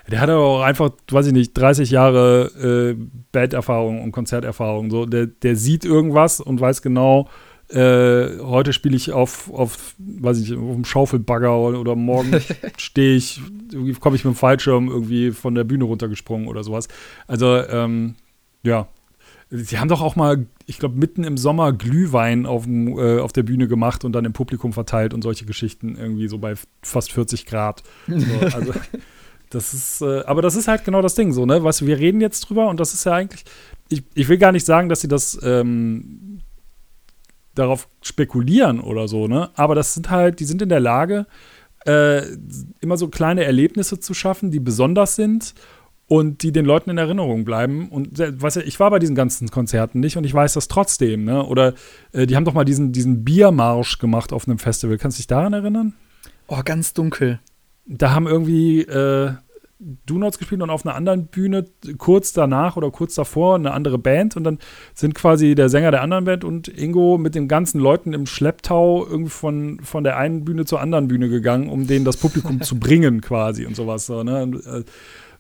[0.10, 4.92] Der hat aber auch einfach, weiß ich nicht, 30 Jahre äh, Banderfahrung und Konzerterfahrung.
[4.92, 7.30] So, der, der sieht irgendwas und weiß genau,
[7.74, 12.42] äh, heute spiele ich auf, auf, weiß ich nicht, auf dem Schaufelbagger oder, oder morgen
[12.78, 13.40] stehe ich,
[14.00, 16.88] komme ich mit dem Fallschirm irgendwie von der Bühne runtergesprungen oder sowas.
[17.28, 18.16] Also, ähm,
[18.64, 18.88] ja.
[19.54, 23.34] Sie haben doch auch mal, ich glaube, mitten im Sommer Glühwein auf, dem, äh, auf
[23.34, 27.12] der Bühne gemacht und dann im Publikum verteilt und solche Geschichten irgendwie so bei fast
[27.12, 27.84] 40 Grad.
[28.08, 28.74] So, also,
[29.52, 31.64] das ist, äh, aber das ist halt genau das Ding so, ne?
[31.64, 33.44] Weißt du, wir reden jetzt drüber und das ist ja eigentlich,
[33.90, 36.40] ich, ich will gar nicht sagen, dass sie das ähm,
[37.54, 39.50] darauf spekulieren oder so, ne?
[39.56, 41.28] Aber das sind halt, die sind in der Lage,
[41.86, 42.24] äh,
[42.80, 45.54] immer so kleine Erlebnisse zu schaffen, die besonders sind
[46.08, 47.90] und die den Leuten in Erinnerung bleiben.
[47.90, 51.26] Und weißt du, ich war bei diesen ganzen Konzerten nicht und ich weiß das trotzdem,
[51.26, 51.46] ne?
[51.46, 51.74] Oder
[52.14, 54.98] äh, die haben doch mal diesen, diesen Biermarsch gemacht auf einem Festival.
[54.98, 55.94] Kannst du dich daran erinnern?
[56.48, 57.40] Oh, ganz dunkel.
[57.98, 59.34] Da haben irgendwie äh,
[59.80, 61.66] Do-Nots gespielt und auf einer anderen Bühne
[61.98, 64.60] kurz danach oder kurz davor eine andere Band und dann
[64.94, 69.06] sind quasi der Sänger der anderen Band und Ingo mit den ganzen Leuten im Schlepptau
[69.06, 72.80] irgendwie von, von der einen Bühne zur anderen Bühne gegangen, um denen das Publikum zu
[72.80, 74.06] bringen quasi und sowas.
[74.06, 74.44] So, ne?
[74.44, 74.84] Und, äh,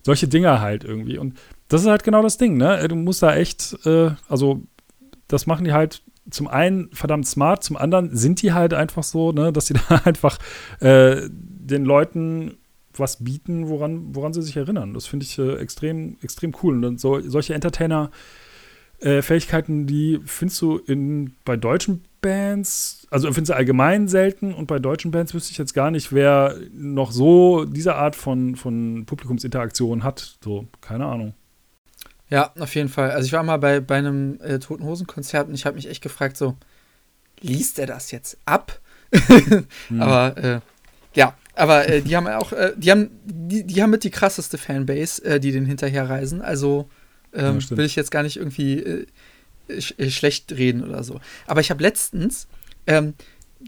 [0.04, 1.20] solche Dinge halt irgendwie.
[1.20, 1.38] Und
[1.68, 2.88] das ist halt genau das Ding, ne?
[2.88, 4.64] Du musst da echt, äh, also
[5.28, 9.32] das machen die halt zum einen verdammt smart, zum anderen sind die halt einfach so,
[9.32, 10.38] ne, dass sie da einfach
[10.80, 11.30] äh,
[11.67, 12.58] den Leuten
[12.93, 14.93] was bieten, woran, woran sie sich erinnern.
[14.93, 16.84] Das finde ich äh, extrem, extrem cool.
[16.84, 23.56] Und so, solche Entertainer-Fähigkeiten, äh, die findest du in, bei deutschen Bands, also findest du
[23.56, 27.95] allgemein selten und bei deutschen Bands wüsste ich jetzt gar nicht, wer noch so diese
[27.95, 30.38] Art von, von Publikumsinteraktion hat.
[30.43, 31.34] So, keine Ahnung.
[32.30, 33.10] Ja, auf jeden Fall.
[33.12, 35.89] Also ich war mal bei, bei einem äh, Toten Hosen Konzert und ich habe mich
[35.89, 36.56] echt gefragt, so,
[37.41, 38.80] liest er das jetzt ab?
[39.12, 40.02] hm.
[40.02, 40.62] Aber äh,
[41.13, 44.58] ja, aber äh, die haben auch, äh, die haben, die, die haben mit die krasseste
[44.58, 46.42] Fanbase, äh, die den hinterherreisen.
[46.42, 46.90] Also
[47.34, 49.06] ähm, ja, will ich jetzt gar nicht irgendwie äh,
[49.80, 51.20] sch äh, schlecht reden oder so.
[51.48, 52.48] Aber ich habe letztens,
[52.88, 53.14] ähm,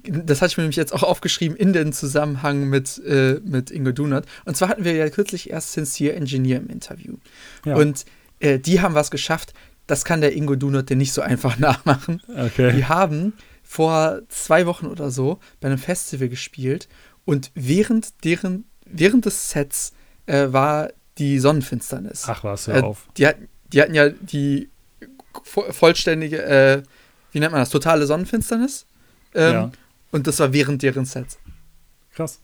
[0.05, 3.91] das hatte ich mir nämlich jetzt auch aufgeschrieben in den Zusammenhang mit, äh, mit Ingo
[3.91, 4.25] Dunat.
[4.45, 7.17] Und zwar hatten wir ja kürzlich erst Sincere Engineer im Interview.
[7.65, 7.75] Ja.
[7.75, 8.05] Und
[8.41, 9.53] die haben was geschafft,
[9.87, 12.21] das kann der Ingo Dunat dir nicht so einfach nachmachen.
[12.27, 12.73] Okay.
[12.73, 16.89] Die haben vor zwei Wochen oder so bei einem Festival gespielt
[17.25, 19.93] und während deren, während des Sets
[20.25, 22.25] äh, war die Sonnenfinsternis.
[22.27, 23.07] Ach was, hör äh, auf.
[23.17, 23.37] Die, hat,
[23.71, 24.69] die hatten ja die
[25.43, 26.83] vollständige, äh,
[27.31, 28.85] wie nennt man das, totale Sonnenfinsternis.
[29.33, 29.71] Ähm, ja.
[30.11, 31.39] Und das war während deren Sets.
[32.13, 32.39] Krass.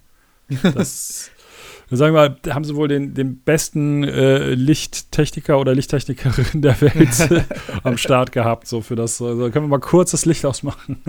[0.73, 1.29] Das,
[1.91, 7.45] sagen wir mal, haben sie wohl den, den besten äh, Lichttechniker oder Lichttechnikerin der Welt
[7.83, 9.21] am Start gehabt, so für das.
[9.21, 11.01] Also können wir mal kurz das Licht ausmachen.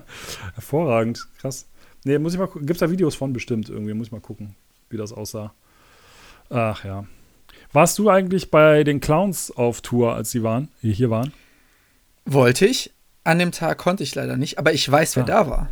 [0.54, 1.66] Hervorragend, krass.
[2.06, 2.66] Nee, muss ich mal gucken.
[2.66, 3.92] Gibt es da Videos von bestimmt irgendwie?
[3.92, 4.54] Muss ich mal gucken,
[4.90, 5.52] wie das aussah.
[6.50, 7.04] Ach ja.
[7.72, 11.32] Warst du eigentlich bei den Clowns auf Tour, als sie waren, hier waren?
[12.24, 12.92] Wollte ich.
[13.24, 15.26] An dem Tag konnte ich leider nicht, aber ich weiß, wer ja.
[15.26, 15.68] da war.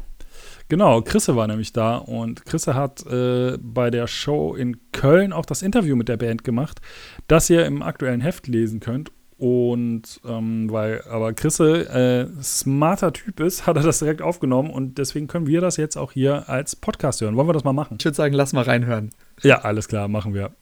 [0.69, 5.47] Genau, Chrisse war nämlich da und Chrisse hat äh, bei der Show in Köln auch
[5.47, 6.81] das Interview mit der Band gemacht,
[7.29, 9.13] das ihr im aktuellen Heft lesen könnt.
[9.37, 14.97] Und ähm, weil aber Chrisse äh, smarter Typ ist, hat er das direkt aufgenommen und
[14.99, 17.37] deswegen können wir das jetzt auch hier als Podcast hören.
[17.37, 17.97] Wollen wir das mal machen?
[17.99, 19.11] Ich würde sagen, lass mal reinhören.
[19.43, 20.53] Ja, alles klar, machen wir.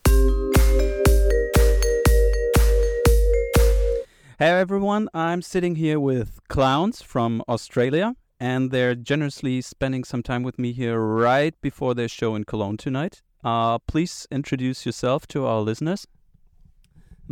[4.38, 10.42] Hey everyone, I'm sitting here with clowns from Australia and they're generously spending some time
[10.42, 13.22] with me here right before their show in Cologne tonight.
[13.44, 16.08] Uh, please introduce yourself to our listeners.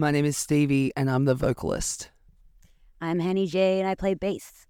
[0.01, 2.11] My name is Stevie, and I'm the vocalist.
[3.03, 4.67] I'm Hanny J, and I play bass.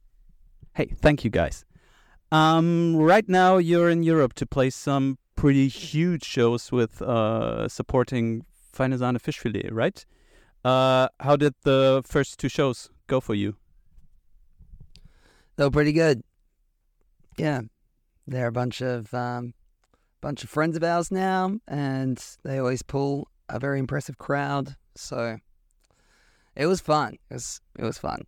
[0.74, 1.64] Hey, thank you guys.
[2.32, 8.44] Um, right now, you're in Europe to play some pretty huge shows with uh, supporting
[8.72, 10.04] Feine Sahne Fischfilet, right?
[10.64, 13.54] Uh, how did the first two shows go for you?
[15.54, 16.24] They were pretty good.
[17.38, 17.60] Yeah,
[18.26, 19.54] they're a bunch of um,
[20.20, 24.74] bunch of friends of ours now, and they always pull a very impressive crowd.
[25.00, 25.38] So
[26.54, 27.14] it was fun.
[27.30, 28.22] It was it was fun.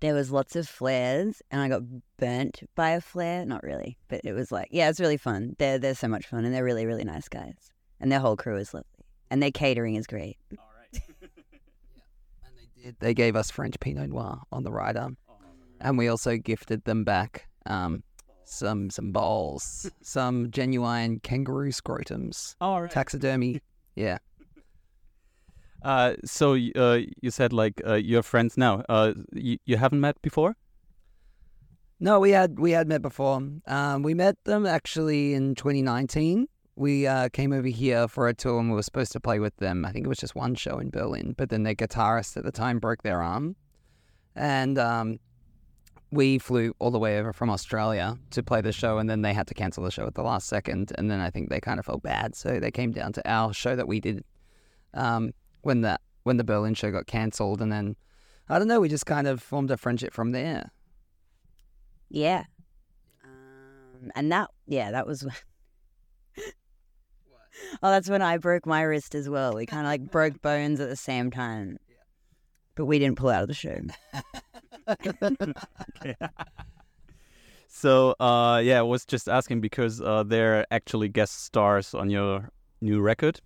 [0.00, 1.82] There was lots of flares, and I got
[2.18, 3.46] burnt by a flare.
[3.46, 5.54] Not really, but it was like yeah, it's really fun.
[5.58, 7.70] They're they're so much fun, and they're really really nice guys,
[8.00, 10.38] and their whole crew is lovely, and their catering is great.
[10.58, 11.02] All right.
[11.20, 12.02] yeah,
[12.44, 12.96] and they did.
[13.00, 15.34] They gave us French Pinot Noir on the rider, oh,
[15.80, 18.02] and we also gifted them back um,
[18.44, 22.90] some some bowls, some genuine kangaroo scrotums, All right.
[22.90, 23.60] taxidermy.
[23.94, 24.18] Yeah.
[25.86, 28.82] Uh, so uh, you said like uh, you're friends now.
[28.88, 30.56] Uh, you, you haven't met before?
[32.00, 33.40] No, we had we had met before.
[33.68, 36.48] Um, we met them actually in 2019.
[36.74, 39.56] We uh, came over here for a tour and we were supposed to play with
[39.58, 39.84] them.
[39.84, 42.50] I think it was just one show in Berlin, but then their guitarist at the
[42.50, 43.54] time broke their arm,
[44.34, 45.20] and um,
[46.10, 49.32] we flew all the way over from Australia to play the show, and then they
[49.32, 50.90] had to cancel the show at the last second.
[50.98, 53.52] And then I think they kind of felt bad, so they came down to our
[53.52, 54.24] show that we did
[54.94, 55.30] um,
[55.66, 57.96] when the when the Berlin show got cancelled, and then
[58.48, 58.80] I don't know.
[58.80, 60.70] We just kind of formed a friendship from there.
[62.08, 62.44] Yeah.
[63.24, 65.26] Um, and that, yeah, that was.
[66.38, 66.42] oh,
[67.82, 69.54] that's when I broke my wrist as well.
[69.54, 71.78] We kind of like broke bones at the same time.
[72.76, 73.78] But we didn't pull out of the show.
[77.68, 82.48] So, uh, yeah, I was just asking because uh, they're actually guest stars on your
[82.80, 83.42] new record.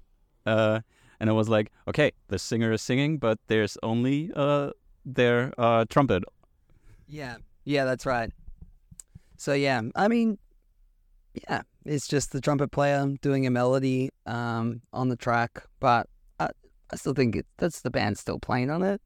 [0.47, 0.83] Uh,
[1.21, 4.71] and I was like, okay, the singer is singing, but there's only uh,
[5.05, 6.25] their uh, trumpet.
[7.07, 7.37] Yeah.
[7.65, 8.33] Yeah, that's right.
[9.37, 10.39] So yeah, I mean,
[11.49, 16.49] yeah, it's just the trumpet player doing a melody um, on the track, but I,
[16.91, 19.01] I still think it, that's the band still playing on it.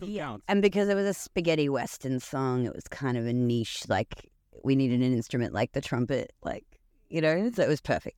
[0.00, 0.38] Yeah.
[0.48, 3.84] And because it was a spaghetti western song, it was kind of a niche.
[3.88, 4.30] Like
[4.64, 6.64] we needed an instrument like the trumpet, like
[7.08, 8.16] you know, so it was perfect.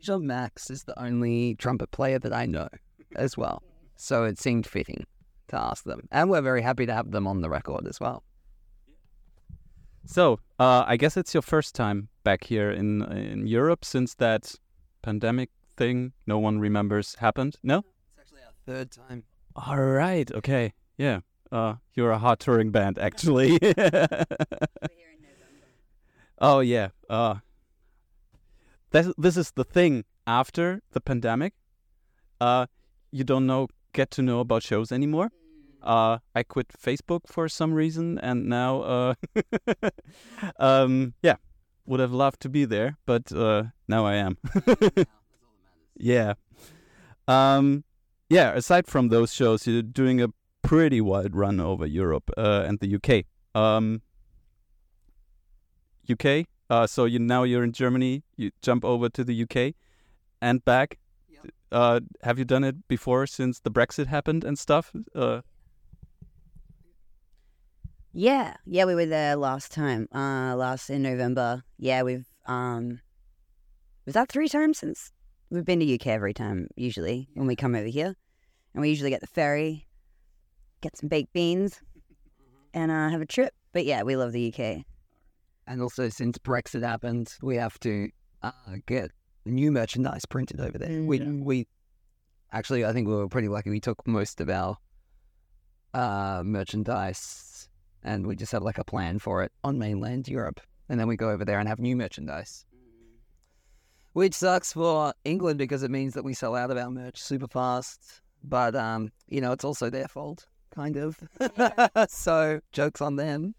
[0.00, 2.68] Sure, Max is the only trumpet player that I know
[3.16, 3.62] as well,
[3.96, 5.06] so it seemed fitting
[5.48, 8.22] to ask them, and we're very happy to have them on the record as well.
[10.06, 14.54] So, uh, I guess it's your first time back here in in Europe since that
[15.02, 17.56] pandemic thing no one remembers happened.
[17.62, 17.78] No.
[17.78, 19.24] It's actually our third time.
[19.54, 20.30] All right.
[20.32, 20.72] Okay.
[20.96, 21.20] Yeah.
[21.52, 23.58] Uh, you're a hot touring band, actually.
[26.38, 26.88] oh yeah.
[27.08, 27.36] Uh,
[28.90, 30.04] this this is the thing.
[30.26, 31.54] After the pandemic,
[32.40, 32.66] uh,
[33.10, 35.30] you don't know get to know about shows anymore.
[35.82, 39.14] Uh, I quit Facebook for some reason, and now, uh,
[40.58, 41.36] um, yeah,
[41.86, 44.36] would have loved to be there, but uh, now I am.
[45.96, 46.34] yeah.
[47.26, 47.84] Um,
[48.28, 48.52] yeah.
[48.52, 50.28] Aside from those shows, you're doing a
[50.62, 53.24] pretty wide run over Europe uh, and the UK.
[53.60, 54.02] Um,
[56.10, 56.46] UK.
[56.70, 58.22] Uh, so you now you're in Germany.
[58.36, 59.74] You jump over to the UK
[60.40, 60.98] and back.
[61.72, 64.92] Uh, have you done it before since the Brexit happened and stuff?
[65.14, 65.40] Uh,
[68.12, 70.08] Yeah, yeah, we were there last time.
[70.14, 71.62] Uh, last in November.
[71.78, 73.00] Yeah, we've um,
[74.04, 75.12] was that three times since
[75.50, 78.16] we've been to UK every time usually when we come over here,
[78.74, 79.86] and we usually get the ferry,
[80.80, 81.80] get some baked beans,
[82.74, 83.54] and uh, have a trip.
[83.72, 84.84] But yeah, we love the UK.
[85.66, 88.10] And also, since Brexit happened, we have to
[88.42, 88.52] uh,
[88.86, 89.10] get
[89.44, 91.02] new merchandise printed over there.
[91.02, 91.66] We we
[92.52, 93.70] actually, I think we were pretty lucky.
[93.70, 94.76] We took most of our
[95.94, 97.68] uh, merchandise,
[98.02, 101.16] and we just have like a plan for it on mainland Europe, and then we
[101.16, 102.64] go over there and have new merchandise.
[104.12, 107.46] Which sucks for England because it means that we sell out of our merch super
[107.46, 108.22] fast.
[108.42, 111.18] But um, you know, it's also their fault, kind of.
[112.08, 113.54] so jokes on them.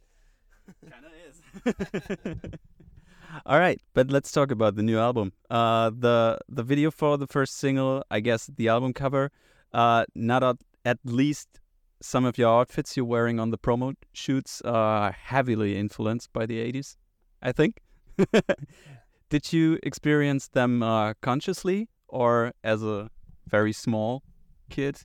[3.45, 5.31] All right, but let's talk about the new album.
[5.49, 9.31] Uh, the the video for the first single, I guess the album cover,
[9.73, 11.59] uh, not at, at least
[12.01, 16.57] some of your outfits you're wearing on the promo shoots are heavily influenced by the
[16.57, 16.97] 80s,
[17.41, 17.81] I think.
[19.29, 23.09] Did you experience them uh, consciously or as a
[23.47, 24.23] very small
[24.69, 24.97] kid?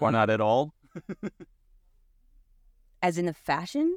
[0.00, 0.74] or not at all?
[3.02, 3.96] As in the fashion?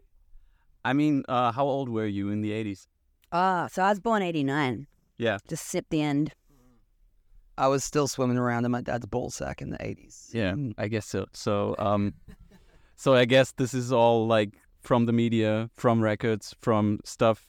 [0.83, 2.87] I mean, uh, how old were you in the 80s?
[3.31, 4.87] Ah, so I was born '89.
[5.17, 5.37] Yeah.
[5.47, 6.33] Just sip the end.
[7.57, 10.29] I was still swimming around in my dad's ball sack in the 80s.
[10.33, 11.25] Yeah, I guess so.
[11.31, 12.13] So, um,
[12.97, 17.47] so I guess this is all like from the media, from records, from stuff.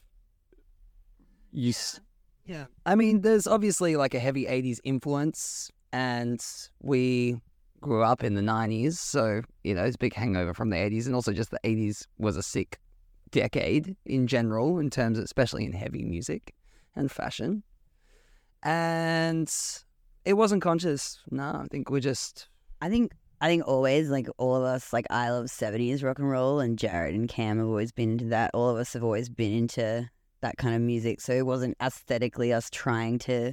[1.53, 2.01] You s-
[2.45, 2.67] Yeah.
[2.85, 6.41] I mean, there's obviously like a heavy 80s influence, and
[6.81, 7.41] we
[7.87, 8.95] grew up in the 90s.
[8.95, 11.07] So, you know, it's a big hangover from the 80s.
[11.07, 12.79] And also, just the 80s was a sick
[13.31, 16.55] decade in general, in terms of, especially in heavy music
[16.95, 17.63] and fashion.
[18.63, 19.53] And
[20.25, 21.21] it wasn't conscious.
[21.31, 22.49] No, I think we're just.
[22.83, 26.29] I think I think always like all of us like I love seventies rock and
[26.29, 28.51] roll and Jared and Cam have always been into that.
[28.55, 30.09] All of us have always been into
[30.41, 31.21] that kind of music.
[31.21, 33.53] So it wasn't aesthetically us trying to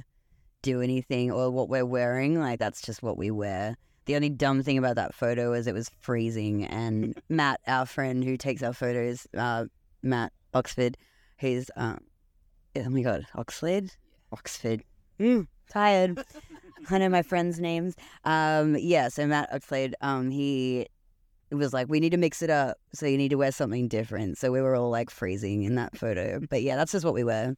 [0.62, 2.40] do anything or what we're wearing.
[2.40, 3.76] Like that's just what we wear.
[4.06, 8.22] The only dumb thing about that photo is it was freezing and Matt, our friend
[8.22, 9.66] who takes our photos, uh,
[10.02, 10.96] Matt Oxford,
[11.38, 11.98] who's um
[12.76, 13.90] oh my god, Oxford?
[14.32, 14.82] Oxford.
[15.18, 16.22] Mm, tired.
[16.90, 17.94] I know my friends' names.
[18.24, 20.86] Um, yeah, so Matt Oxlade, um, he
[21.50, 24.38] was like, we need to mix it up, so you need to wear something different.
[24.38, 26.40] So we were all like freezing in that photo.
[26.50, 27.56] But yeah, that's just what we wear.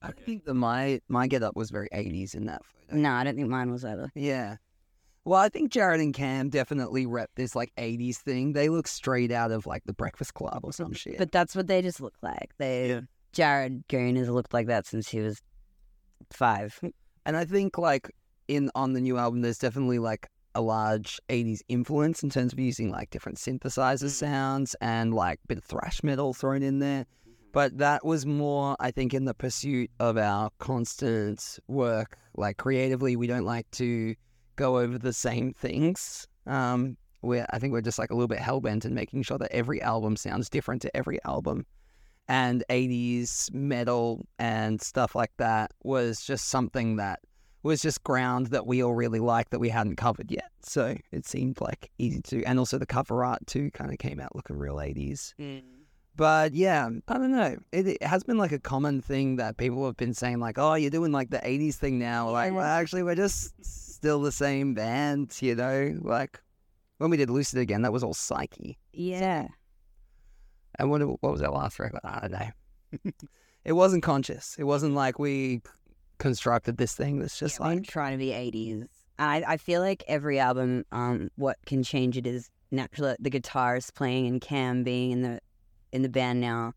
[0.00, 3.00] I think that my my get up was very 80s in that photo.
[3.00, 4.10] No, I don't think mine was either.
[4.14, 4.56] Yeah.
[5.24, 8.54] Well, I think Jared and Cam definitely rep this like 80s thing.
[8.54, 11.16] They look straight out of like the Breakfast Club or some shit.
[11.16, 12.50] But that's what they just look like.
[12.58, 13.00] They Yeah.
[13.32, 15.40] Jared Goon has looked like that since he was
[16.32, 16.76] five.
[16.80, 16.88] Hmm.
[17.24, 18.10] And I think like
[18.48, 22.58] in on the new album, there's definitely like a large 80s influence in terms of
[22.58, 24.08] using like different synthesizer mm-hmm.
[24.08, 27.04] sounds and like a bit of thrash metal thrown in there.
[27.04, 27.32] Mm-hmm.
[27.52, 32.18] But that was more, I think, in the pursuit of our constant work.
[32.34, 34.14] Like creatively, we don't like to
[34.56, 36.26] go over the same things.
[36.46, 39.52] Um, we're, I think we're just like a little bit hellbent in making sure that
[39.52, 41.66] every album sounds different to every album.
[42.28, 47.20] And 80s metal and stuff like that was just something that
[47.62, 50.50] was just ground that we all really liked that we hadn't covered yet.
[50.62, 54.20] So it seemed like easy to, and also the cover art too kind of came
[54.20, 55.34] out looking real 80s.
[56.14, 57.56] But yeah, I don't know.
[57.72, 60.74] It, it has been like a common thing that people have been saying, like, "Oh,
[60.74, 63.54] you're doing like the '80s thing now." Like, well, actually, we're just
[64.02, 65.96] still the same band, you know.
[66.02, 66.40] Like
[66.98, 68.76] when we did Lucid again, that was all psyche.
[68.92, 69.46] Yeah.
[70.80, 72.00] And what what was our last record?
[72.02, 73.12] I don't know.
[73.64, 74.56] it wasn't conscious.
[74.58, 75.62] It wasn't like we
[76.18, 77.20] constructed this thing.
[77.20, 78.88] That's just yeah, we're like trying to be 80s.
[79.20, 83.94] I, I feel like every album, um, what can change it is naturally the guitarist
[83.94, 85.38] playing and Cam being in the
[85.92, 86.72] in the band now.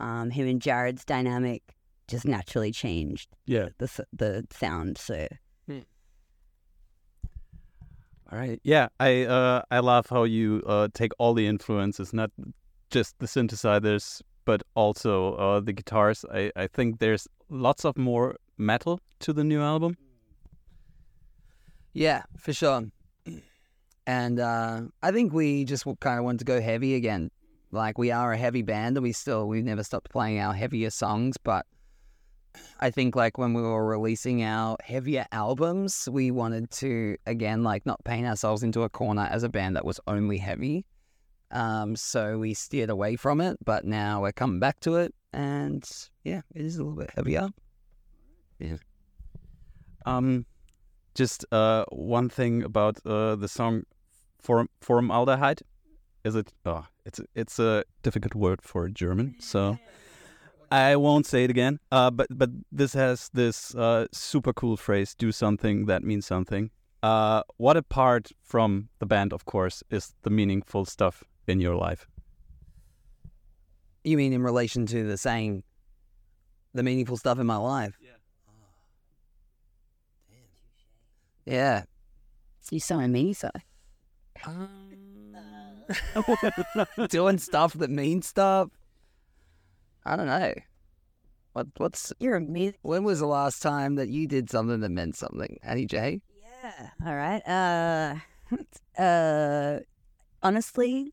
[0.00, 1.62] Um, him and Jared's dynamic
[2.08, 3.68] just naturally changed Yeah.
[3.78, 4.98] the the sound.
[4.98, 5.28] So
[8.32, 8.60] All right.
[8.64, 12.30] Yeah, I uh, I love how you uh, take all the influences, not
[12.90, 16.24] just the synthesizers, but also uh, the guitars.
[16.32, 19.96] I, I think there's lots of more metal to the new album.
[21.92, 22.86] Yeah, for sure.
[24.08, 27.28] And uh, I think we just kind of wanted to go heavy again.
[27.72, 30.90] Like we are a heavy band, and we still we've never stopped playing our heavier
[30.90, 31.36] songs.
[31.42, 31.66] But
[32.80, 37.86] I think like when we were releasing our heavier albums, we wanted to again like
[37.86, 40.84] not paint ourselves into a corner as a band that was only heavy.
[41.50, 45.84] Um, so we steered away from it, but now we're coming back to it, and
[46.24, 47.48] yeah, it is a little bit heavier.
[48.58, 48.76] Yeah.
[50.04, 50.46] Um,
[51.14, 53.84] just uh, one thing about uh, the song
[54.40, 55.62] form formaldehyde.
[56.24, 56.52] Is it?
[56.64, 59.78] Oh, it's it's a difficult word for German, so
[60.70, 61.78] I won't say it again.
[61.92, 66.70] Uh, but but this has this uh, super cool phrase: "Do something that means something."
[67.02, 72.08] Uh, what apart from the band, of course, is the meaningful stuff in your life?
[74.02, 75.62] You mean in relation to the saying,
[76.74, 77.96] the meaningful stuff in my life?
[78.00, 78.10] Yeah.
[81.44, 81.84] Yeah.
[82.70, 83.50] you saw me, so
[87.08, 88.70] Doing stuff that means stuff.
[90.06, 90.54] I don't know.
[91.52, 92.78] What what's you're amazing.
[92.82, 96.20] when was the last time that you did something that meant something, Hanny J?
[96.40, 96.90] Yeah.
[97.04, 97.42] All right.
[97.44, 98.14] Uh,
[99.02, 99.80] uh,
[100.42, 101.12] honestly,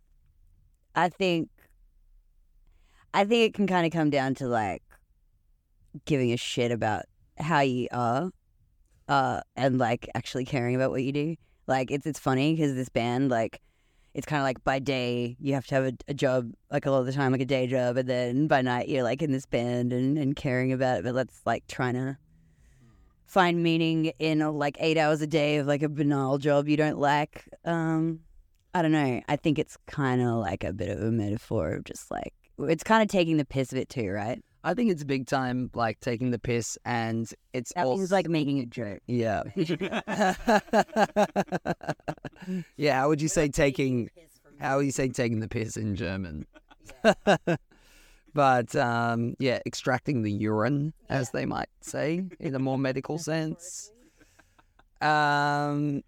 [0.95, 1.49] I think,
[3.15, 4.83] I think it can kind of come down to like
[6.05, 7.05] giving a shit about
[7.39, 8.29] how you are,
[9.07, 11.35] uh, and like actually caring about what you do.
[11.65, 13.59] Like it's it's funny because this band like.
[14.13, 16.91] It's kind of like by day you have to have a, a job like a
[16.91, 19.31] lot of the time like a day job and then by night you're like in
[19.31, 22.17] this band and, and caring about it but that's like trying to
[23.33, 26.99] find meaning in like eight hours a day of like a banal job you don't
[26.99, 27.49] like.
[27.65, 28.19] Um,
[28.75, 29.21] I don't know.
[29.27, 32.83] I think it's kind of like a bit of a metaphor of just like it's
[32.83, 34.39] kind of taking the piss of it too, right?
[34.63, 38.29] I think it's big time, like taking the piss, and it's That also means like
[38.29, 39.01] making a joke.
[39.07, 39.43] yeah,
[42.77, 42.99] yeah.
[42.99, 44.09] How would you say taking?
[44.59, 46.45] How would you say taking the piss in German?
[48.33, 53.91] but um, yeah, extracting the urine, as they might say, in a more medical sense.
[55.01, 56.03] Um,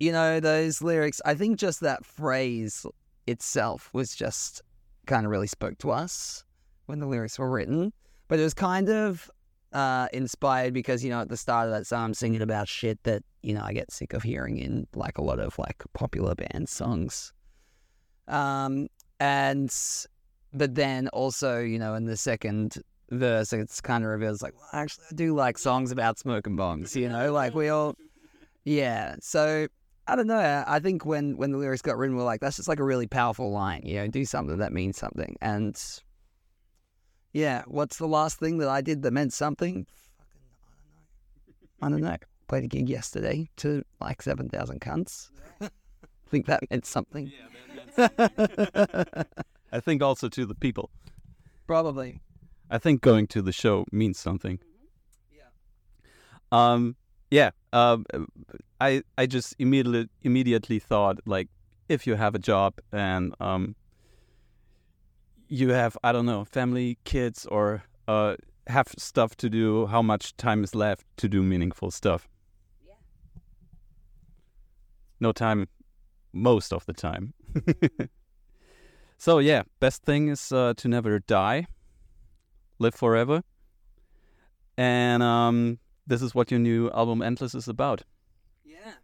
[0.00, 1.20] you know those lyrics.
[1.26, 2.86] I think just that phrase
[3.26, 4.62] itself was just
[5.06, 6.44] kind of really spoke to us
[6.86, 7.92] when the lyrics were written.
[8.28, 9.30] But it was kind of
[9.72, 13.02] uh, inspired because you know at the start of that song I'm singing about shit
[13.04, 16.34] that you know I get sick of hearing in like a lot of like popular
[16.34, 17.32] band songs.
[18.28, 18.88] Um,
[19.20, 19.74] and
[20.52, 22.76] but then also you know in the second
[23.10, 26.94] verse it's kind of reveals like well actually I do like songs about smoking bongs.
[26.94, 27.96] You know like we all
[28.64, 29.16] yeah.
[29.20, 29.68] So
[30.06, 30.64] I don't know.
[30.66, 33.06] I think when when the lyrics got written, we're like, that's just like a really
[33.06, 33.82] powerful line.
[33.84, 35.36] You know, do something that means something.
[35.40, 35.80] And
[37.32, 39.86] yeah, what's the last thing that I did that meant something?
[40.18, 40.40] Fucking,
[41.80, 42.06] I don't know.
[42.06, 42.26] I don't know.
[42.48, 45.30] Played a gig yesterday to like seven thousand cunts.
[45.60, 45.70] I
[46.28, 47.32] think that meant something.
[47.96, 50.90] I think also to the people.
[51.66, 52.20] Probably.
[52.70, 54.58] I think going to the show means something.
[55.34, 55.44] Yeah.
[56.50, 56.96] Um.
[57.30, 57.50] Yeah.
[57.72, 58.04] Um.
[58.80, 61.48] I I just immediately immediately thought like
[61.88, 63.76] if you have a job and um
[65.52, 68.36] you have I don't know family, kids, or uh
[68.68, 72.28] have stuff to do, how much time is left to do meaningful stuff?
[75.22, 75.68] no time
[76.32, 77.32] most of the time.
[79.18, 81.66] so yeah, best thing is uh, to never die,
[82.78, 83.42] live forever,
[84.76, 88.02] and um, this is what your new album Endless is about.
[88.64, 88.94] Yeah,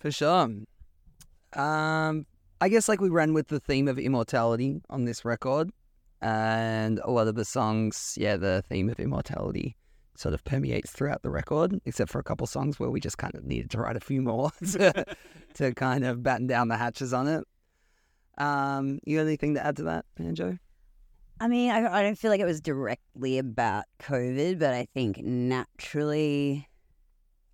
[0.00, 0.48] for sure.
[1.52, 2.26] Um,
[2.60, 5.70] I guess like we ran with the theme of immortality on this record,
[6.22, 9.76] and a lot of the songs, yeah, the theme of immortality
[10.14, 13.34] sort of permeates throughout the record, except for a couple songs where we just kind
[13.34, 15.04] of needed to write a few more to,
[15.54, 17.44] to kind of batten down the hatches on it.
[18.38, 20.58] Um, you got anything to add to that, Banjo?
[21.38, 25.18] I mean, I, I don't feel like it was directly about COVID, but I think
[25.18, 26.66] naturally,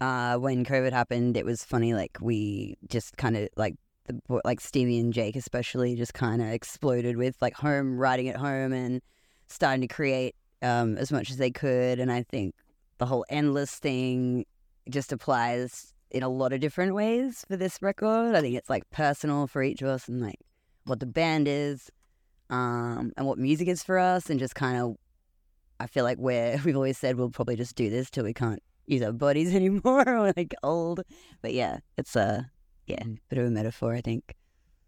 [0.01, 1.95] uh, when COVID happened, it was funny.
[1.95, 3.75] Like we just kind of like
[4.07, 8.37] the like Stevie and Jake especially just kind of exploded with like home writing at
[8.37, 9.01] home and
[9.49, 12.01] starting to create um, as much as they could.
[12.01, 12.55] And I think
[12.99, 14.45] the whole endless thing
[14.89, 18.35] just applies in a lot of different ways for this record.
[18.35, 20.39] I think it's like personal for each of us and like
[20.85, 21.91] what the band is
[22.51, 24.97] um, and what music is for us, and just kind of,
[25.81, 28.63] I feel like we're we've always said we'll probably just do this till we can't
[28.87, 30.05] use our bodies anymore.
[30.07, 31.01] we're like old,
[31.41, 32.51] but yeah, it's a
[32.87, 34.37] yeah bit of a metaphor, I think.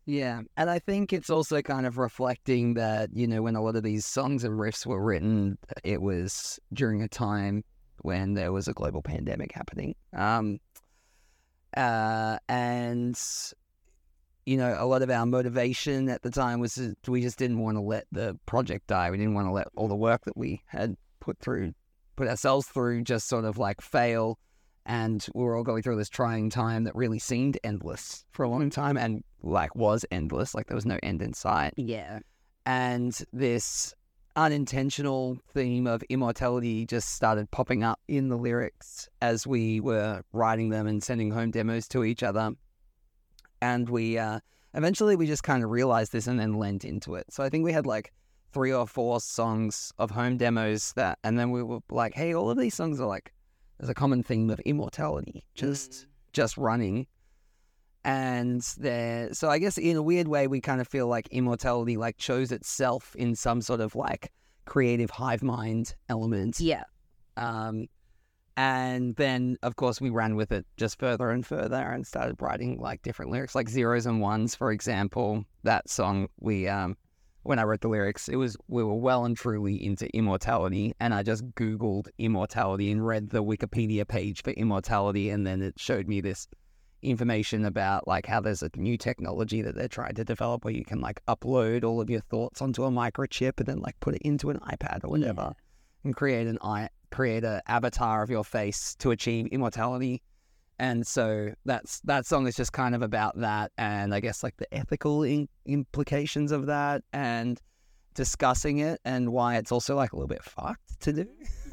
[0.06, 3.76] Yeah, and I think it's also kind of reflecting that you know when a lot
[3.76, 7.64] of these songs and riffs were written, it was during a time
[8.02, 9.94] when there was a global pandemic happening.
[10.12, 10.60] Um,
[11.76, 13.18] uh, and
[14.46, 16.78] you know, a lot of our motivation at the time was
[17.08, 19.10] we just didn't want to let the project die.
[19.10, 21.72] We didn't want to let all the work that we had put through,
[22.16, 24.38] put ourselves through, just sort of like fail.
[24.86, 28.48] And we were all going through this trying time that really seemed endless for a
[28.48, 30.54] long time and like was endless.
[30.54, 31.74] Like there was no end in sight.
[31.76, 32.20] Yeah.
[32.66, 33.94] And this
[34.36, 40.70] unintentional theme of immortality just started popping up in the lyrics as we were writing
[40.70, 42.50] them and sending home demos to each other
[43.64, 44.40] and we uh,
[44.74, 47.24] eventually we just kind of realized this and then lent into it.
[47.30, 48.12] So I think we had like
[48.52, 52.50] three or four songs of home demos that, and then we were like, hey, all
[52.50, 53.32] of these songs are like
[53.78, 56.06] there's a common theme of immortality, just mm.
[56.32, 57.06] just running.
[58.06, 61.96] And there, so I guess in a weird way, we kind of feel like immortality
[61.96, 64.30] like chose itself in some sort of like
[64.66, 66.60] creative hive mind element.
[66.60, 66.84] Yeah.
[67.36, 67.88] Um,
[68.56, 72.78] and then, of course, we ran with it just further and further and started writing
[72.78, 75.44] like different lyrics, like zeros and ones, for example.
[75.64, 76.96] That song, we, um,
[77.44, 80.94] when I wrote the lyrics, it was, we were well and truly into immortality.
[80.98, 85.30] And I just Googled immortality and read the Wikipedia page for immortality.
[85.30, 86.48] And then it showed me this
[87.02, 90.84] information about like how there's a new technology that they're trying to develop where you
[90.84, 94.22] can like upload all of your thoughts onto a microchip and then like put it
[94.22, 95.52] into an iPad or whatever yeah.
[96.04, 100.20] and create an i create an avatar of your face to achieve immortality.
[100.78, 104.56] And so that's that song is just kind of about that, and I guess like
[104.56, 107.60] the ethical in- implications of that, and
[108.14, 111.28] discussing it, and why it's also like a little bit fucked to do.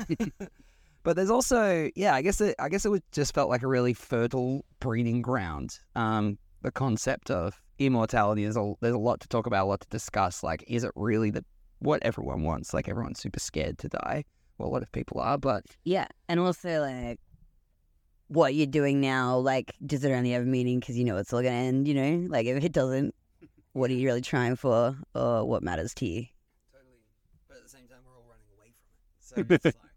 [1.03, 3.67] but there's also, yeah, I guess it, I guess it would just felt like a
[3.67, 5.79] really fertile breeding ground.
[5.95, 9.81] Um, the concept of immortality is a there's a lot to talk about, a lot
[9.81, 10.43] to discuss.
[10.43, 11.43] Like, is it really the
[11.79, 12.73] what everyone wants?
[12.73, 14.25] Like, everyone's super scared to die
[14.61, 17.19] well, a lot of people are, but yeah, and also like
[18.31, 21.33] what you're doing now, like does it only have a meaning because you know it's
[21.33, 21.87] all gonna end?
[21.87, 23.13] You know, like if it doesn't,
[23.73, 26.25] what are you really trying for, or what matters to you?
[26.71, 26.95] Totally,
[27.49, 28.73] but at the same time, we're all running away
[29.19, 29.61] from it.
[29.61, 29.91] So it's like,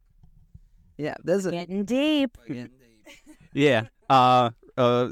[0.99, 2.37] yeah, there's a getting deep.
[2.49, 3.37] Getting deep.
[3.53, 3.85] yeah.
[4.11, 5.11] Uh, uh,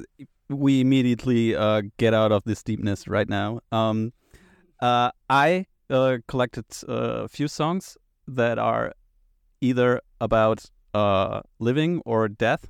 [0.48, 3.60] we immediately uh, get out of this deepness right now.
[3.70, 4.12] Um,
[4.80, 7.96] uh, I uh, collected uh, a few songs
[8.26, 8.94] that are
[9.60, 12.68] either about uh, living or death,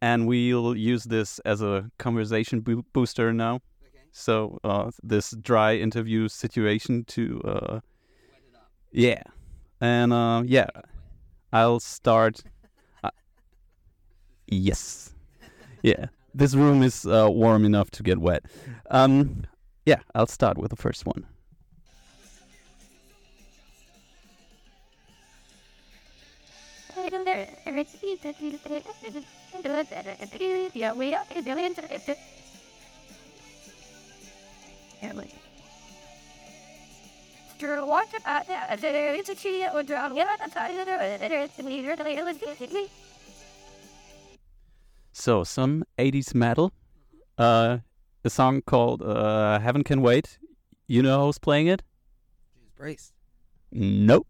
[0.00, 3.56] and we'll use this as a conversation bo- booster now.
[3.56, 4.04] Okay.
[4.12, 7.80] So uh, this dry interview situation to uh,
[8.92, 9.22] yeah,
[9.80, 10.68] and uh, yeah,
[11.52, 12.42] I'll start.
[13.04, 13.10] Uh,
[14.48, 15.12] yes,
[15.82, 16.06] yeah.
[16.34, 18.44] This room is uh, warm enough to get wet.
[18.90, 19.44] Um,
[19.84, 21.26] yeah, I'll start with the first one.
[45.12, 46.72] So some 80s metal.
[47.38, 47.78] Uh,
[48.24, 50.38] a song called uh, Heaven Can Wait.
[50.86, 51.82] You know who's playing it?
[53.72, 54.26] Nope.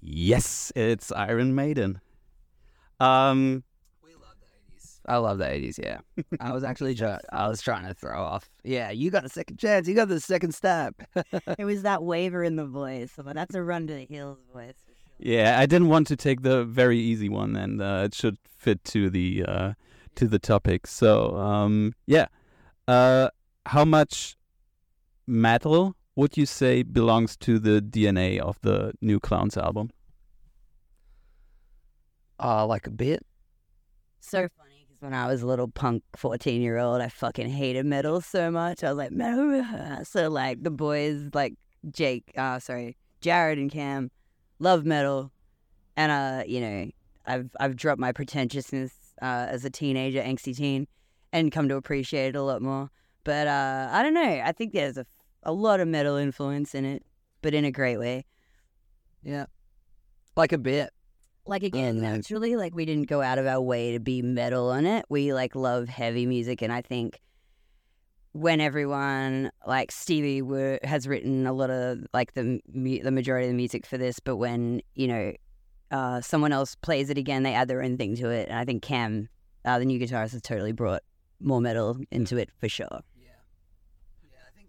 [0.00, 2.00] Yes, it's Iron Maiden.
[2.98, 3.64] Um,
[4.02, 4.46] we love the
[4.76, 5.00] 80s.
[5.06, 5.78] I love the eighties.
[5.82, 6.00] Yeah,
[6.40, 7.00] I was actually
[7.32, 8.48] I was trying to throw off.
[8.64, 9.88] Yeah, you got a second chance.
[9.88, 10.94] You got the second step.
[11.58, 13.12] It was that waver in the voice.
[13.16, 14.74] But that's a run to the hills voice.
[15.18, 18.82] Yeah, I didn't want to take the very easy one, and uh, it should fit
[18.84, 19.72] to the uh,
[20.14, 20.86] to the topic.
[20.86, 22.26] So, um, yeah,
[22.88, 23.28] uh,
[23.66, 24.36] how much
[25.26, 29.88] metal would you say belongs to the DNA of the New Clowns album?
[32.38, 33.24] Uh, like a bit.
[34.20, 37.86] So funny because when I was a little punk 14 year old, I fucking hated
[37.86, 38.84] metal so much.
[38.84, 39.64] I was like, metal.
[40.04, 41.54] So, like, the boys, like
[41.90, 44.10] Jake, uh, sorry, Jared and Cam,
[44.58, 45.32] love metal.
[45.96, 46.90] And, uh, you know,
[47.24, 48.92] I've, I've dropped my pretentiousness
[49.22, 50.86] uh, as a teenager, angsty teen,
[51.32, 52.90] and come to appreciate it a lot more.
[53.24, 54.42] But uh, I don't know.
[54.44, 55.06] I think there's a,
[55.42, 57.04] a lot of metal influence in it,
[57.42, 58.24] but in a great way.
[59.22, 59.46] Yeah,
[60.36, 60.90] like a bit.
[61.46, 62.12] like again no.
[62.12, 65.32] naturally like we didn't go out of our way to be metal on it we
[65.32, 67.20] like love heavy music and i think
[68.32, 73.50] when everyone like stevie were, has written a lot of like the the majority of
[73.50, 75.32] the music for this but when you know
[75.90, 78.64] uh, someone else plays it again they add their own thing to it and i
[78.64, 79.28] think cam
[79.64, 81.02] uh, the new guitarist has totally brought
[81.40, 83.00] more metal into it for sure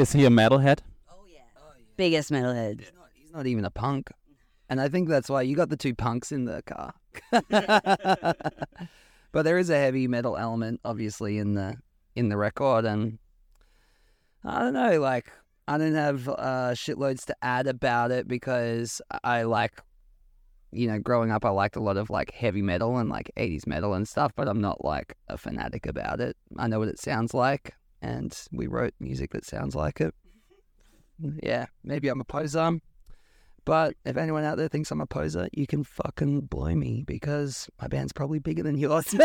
[0.01, 0.79] Is he a metalhead?
[1.11, 1.41] oh yeah
[1.95, 4.09] biggest metalhead He's not, he's not even a punk.
[4.67, 6.93] And I think that's why you got the two punks in the car.
[9.31, 11.75] but there is a heavy metal element, obviously, in the
[12.15, 13.19] in the record, and
[14.43, 15.31] I don't know, like
[15.67, 19.73] I don't have uh, shitloads to add about it because I like,
[20.71, 23.67] you know, growing up, I liked a lot of like heavy metal and like '80s
[23.67, 26.37] metal and stuff, but I'm not like a fanatic about it.
[26.57, 30.13] I know what it sounds like, and we wrote music that sounds like it.
[31.43, 32.79] Yeah, maybe I'm a poser.
[33.63, 37.69] But if anyone out there thinks I'm a poser, you can fucking blow me because
[37.79, 39.13] my band's probably bigger than yours.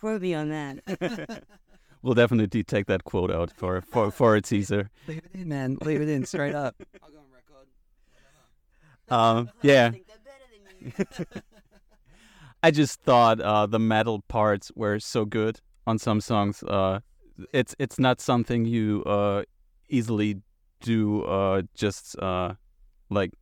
[0.00, 0.78] quote me on that
[2.02, 4.90] We'll definitely take that quote out for for for a teaser.
[5.06, 5.78] Leave it in, man.
[5.82, 6.74] Leave it in straight up.
[7.00, 7.68] I'll go on record.
[9.08, 9.92] Um, yeah,
[12.62, 16.62] I just thought uh, the metal parts were so good on some songs.
[16.62, 17.00] Uh,
[17.52, 19.42] it's it's not something you uh,
[19.88, 20.40] easily
[20.80, 22.54] do uh, just uh,
[23.10, 23.32] like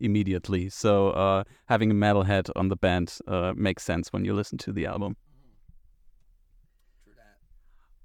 [0.00, 0.68] immediately.
[0.68, 4.72] So uh, having a metalhead on the band uh, makes sense when you listen to
[4.72, 5.16] the album.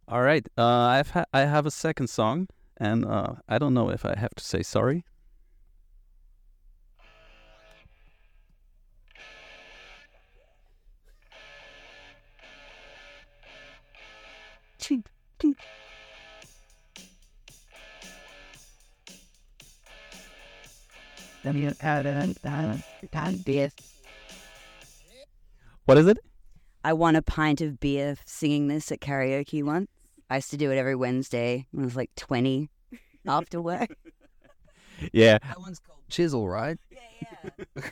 [0.07, 2.47] All right, uh, I've ha- I have a second song,
[2.77, 5.05] and uh, I don't know if I have to say sorry.
[25.85, 26.17] What is it?
[26.83, 29.89] I won a pint of beer singing this at karaoke once.
[30.29, 32.69] I used to do it every Wednesday when I was like 20
[33.27, 33.89] after work.
[35.11, 35.37] Yeah.
[35.39, 36.77] That one's Cold Chisel, right?
[36.89, 37.83] Yeah, yeah.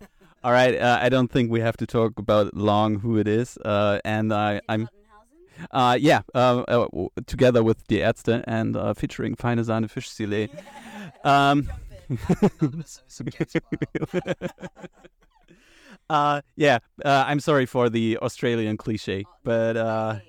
[0.44, 0.76] All right.
[0.80, 3.58] Uh, I don't think we have to talk about long who it is.
[3.58, 4.88] Uh, and I, I'm,
[5.70, 10.50] uh, yeah, uh, uh, w- together with Die Ärzte and uh, featuring Feine Sahne Fischfilet.
[11.24, 11.68] Um,
[16.10, 16.78] uh, yeah.
[17.04, 20.18] Uh, I'm sorry for the Australian cliche, but uh,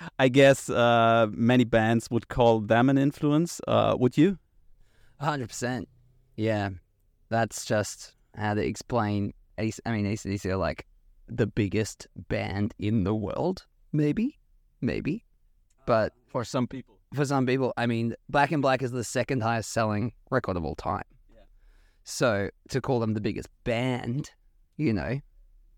[0.18, 3.60] I guess uh, many bands would call them an influence.
[3.66, 4.38] Uh, would you?
[5.20, 5.88] hundred percent.
[6.36, 6.70] Yeah,
[7.28, 9.34] that's just how to explain.
[9.58, 10.86] I mean, ACDC are like
[11.28, 13.66] the biggest band in the world.
[13.92, 14.38] Maybe,
[14.80, 15.24] maybe,
[15.86, 16.98] but uh, For some people.
[17.14, 20.64] for some people, I mean, Back in Black is the second highest selling record of
[20.64, 21.04] all time.
[21.32, 21.40] Yeah.
[22.04, 24.30] So to call them the biggest band,
[24.76, 25.20] you know,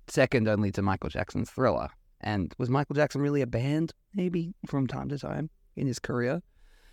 [0.09, 1.89] second only to Michael Jackson's Thriller.
[2.21, 3.93] And was Michael Jackson really a band?
[4.15, 6.43] Maybe from time to time in his career.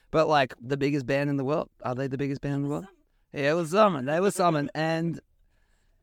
[0.10, 2.70] But like the biggest band in the world, are they the biggest band in the
[2.70, 2.88] world?
[3.34, 4.06] Yeah, it was Summon.
[4.06, 4.70] They were Summon.
[4.76, 5.22] And,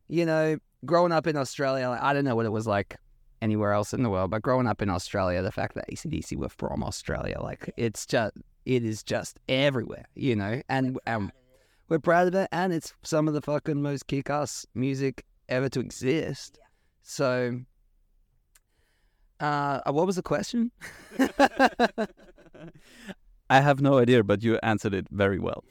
[0.06, 2.96] you know, growing up in Australia, like, I don't know what it was like
[3.40, 6.48] anywhere else in the world, but growing up in Australia, the fact that ACDC were
[6.48, 11.32] from Australia, like it's just, it is just everywhere, you know, and um,
[11.88, 15.80] we're proud of it, and it's some of the fucking most kick-ass music ever to
[15.80, 16.58] exist.
[17.02, 17.60] So,
[19.40, 20.70] uh, what was the question?
[23.50, 25.64] I have no idea, but you answered it very well.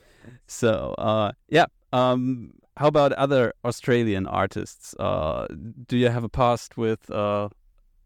[0.46, 1.66] So, uh, yeah.
[1.92, 4.94] Um, how about other Australian artists?
[5.00, 5.48] Uh,
[5.88, 7.48] do you have a past with uh,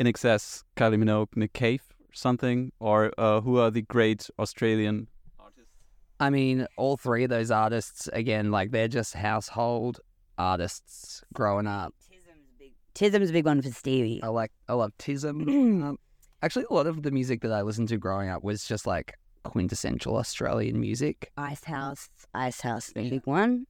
[0.01, 2.73] INXS, Kylie Minogue, Nick Cave, or something?
[2.81, 5.09] Or uh, who are the great Australian
[5.39, 5.71] artists?
[6.21, 10.01] I mean, all three of those artists, again, like they're just household
[10.39, 11.95] artists growing up.
[12.95, 14.23] Tism's a big one for Stevie.
[14.23, 15.49] I like I love Tism.
[15.49, 15.99] um,
[16.43, 19.15] actually, a lot of the music that I listened to growing up was just like
[19.45, 21.31] quintessential Australian music.
[21.37, 23.67] Icehouse, Ice House, the big one.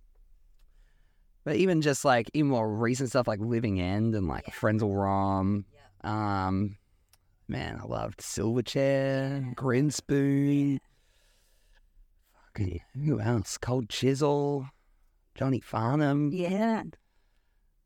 [1.44, 5.64] But even just like even more recent stuff like Living End and like Frenzal Rhomb.
[6.04, 6.76] Um,
[7.48, 10.78] man, I loved Silverchair, Grinspoon.
[12.46, 13.58] Fucking who else?
[13.58, 14.66] Cold Chisel,
[15.34, 16.30] Johnny Farnham.
[16.32, 16.82] Yeah.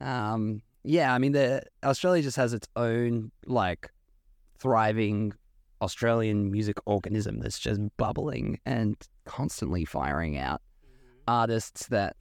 [0.01, 3.91] Um, yeah, I mean, the Australia just has its own like
[4.59, 5.33] thriving
[5.83, 10.63] Australian music organism that's just bubbling and constantly firing out
[11.29, 12.17] artists that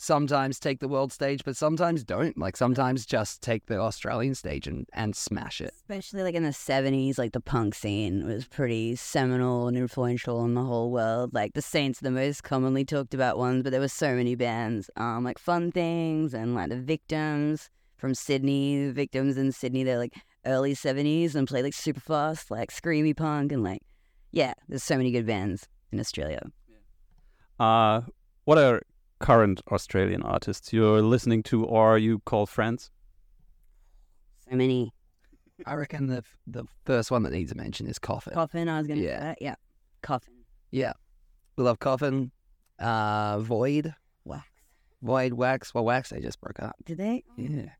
[0.00, 2.36] sometimes take the world stage, but sometimes don't.
[2.38, 5.72] Like sometimes just take the Australian stage and, and smash it.
[5.76, 10.54] Especially like in the 70s, like the punk scene was pretty seminal and influential in
[10.54, 11.34] the whole world.
[11.34, 14.34] Like the Saints, are the most commonly talked about ones, but there were so many
[14.34, 18.86] bands, um, like Fun Things and like the Victims from Sydney.
[18.86, 20.14] The Victims in Sydney, they're like
[20.46, 23.82] early 70s and play like super fast, like screamy punk and like,
[24.32, 26.42] yeah, there's so many good bands in Australia.
[27.58, 28.00] Uh,
[28.44, 28.80] what are
[29.20, 32.90] current Australian artists you're listening to or you call friends?
[34.48, 34.92] So many.
[35.66, 38.32] I reckon the the first one that needs a mention is Coffin.
[38.32, 39.18] Coffin, I was going to Yeah.
[39.18, 39.38] say that.
[39.42, 39.54] Yeah.
[40.02, 40.34] Coffin.
[40.70, 40.92] Yeah,
[41.56, 42.30] we love Coffin.
[42.78, 43.94] Uh, Void,
[44.24, 44.46] Wax.
[45.02, 45.74] Void, Wax.
[45.74, 46.76] Well, Wax they just broke up.
[46.86, 47.24] Did they?
[47.36, 47.70] Yeah.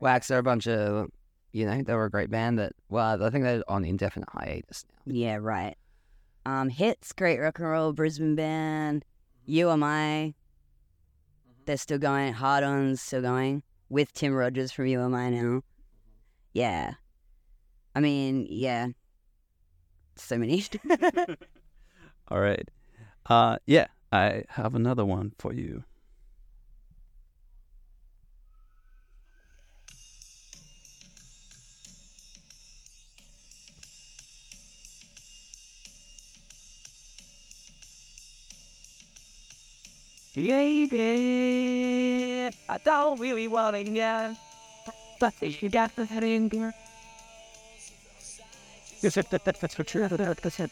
[0.00, 1.08] Wax, they're a bunch of,
[1.52, 4.84] you know, they were a great band that, well, I think they're on indefinite hiatus
[4.90, 5.12] now.
[5.14, 5.76] Yeah, right.
[6.46, 9.04] Um, hits, great rock and roll Brisbane band.
[9.46, 10.34] You Am I.
[11.70, 12.32] They're still going.
[12.32, 15.60] Hard On's still going with Tim Rogers from You Am I now.
[16.52, 16.94] Yeah.
[17.94, 18.88] I mean, yeah.
[20.16, 20.64] So many.
[22.28, 22.68] All right.
[23.26, 25.84] Uh, yeah, I have another one for you.
[40.40, 40.96] Baby,
[42.68, 44.36] I don't really want to get,
[45.18, 46.48] but you got the head in
[49.30, 49.74] that, that, that's.
[49.74, 50.70] That's it.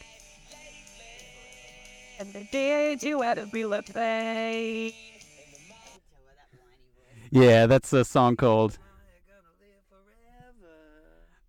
[2.19, 3.95] And the days you had to be left.
[7.31, 8.79] Yeah, that's a song called.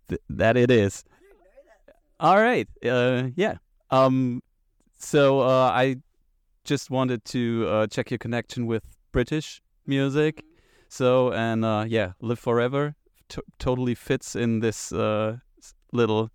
[0.08, 1.04] Th- that it is.
[2.18, 2.68] All right.
[2.84, 3.56] Uh, yeah.
[3.90, 4.42] Um.
[4.98, 5.96] So uh, I
[6.64, 10.44] just wanted to uh, check your connection with British music.
[10.88, 12.94] So and uh, yeah, "Live Forever"
[13.28, 15.38] t- totally fits in this uh,
[15.92, 16.30] little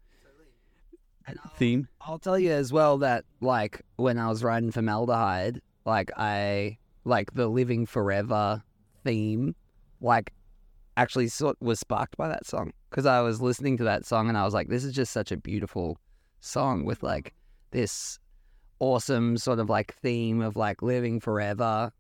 [1.58, 1.88] theme.
[2.02, 7.34] I'll tell you as well that, like, when I was writing Formaldehyde, like, I, like,
[7.34, 8.64] the Living Forever
[9.04, 9.56] theme,
[10.02, 10.34] like,
[10.98, 12.72] actually sort was sparked by that song.
[12.90, 15.32] Because I was listening to that song and I was like, this is just such
[15.32, 15.98] a beautiful
[16.40, 17.34] song with, like,
[17.72, 18.20] this
[18.86, 21.92] awesome sort of, like, theme of, like, living forever.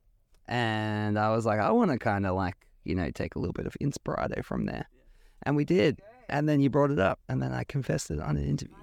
[0.48, 3.54] And I was like, I want to kind of, like, you know, take a little
[3.54, 4.88] bit of inspirado from there.
[5.44, 6.02] And we did.
[6.30, 7.20] And then you brought it up.
[7.30, 8.76] And then I confessed it on an interview.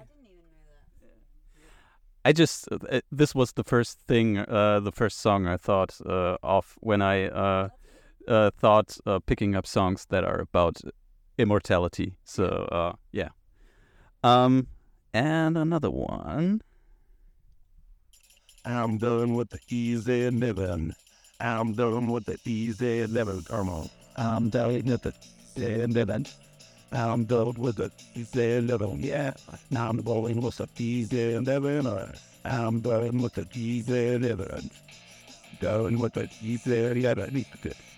[2.25, 6.37] I just uh, this was the first thing, uh, the first song I thought uh,
[6.41, 7.67] of when I uh,
[8.27, 10.79] uh, thought uh, picking up songs that are about
[11.37, 12.15] immortality.
[12.23, 13.31] So uh, yeah,
[14.23, 14.67] um,
[15.13, 16.61] and another one.
[18.65, 20.95] I'm done with the easy living.
[21.41, 23.43] I'm done with the easy living.
[23.43, 23.89] Come on.
[24.15, 25.13] I'm done with the
[25.57, 26.25] easy living.
[26.93, 29.03] I'm done with the easy living.
[29.03, 29.33] Yeah.
[29.69, 32.09] Now I'm going with the easy living.
[32.45, 34.69] I'm done with the easy living.
[35.59, 37.45] Done with the easy living.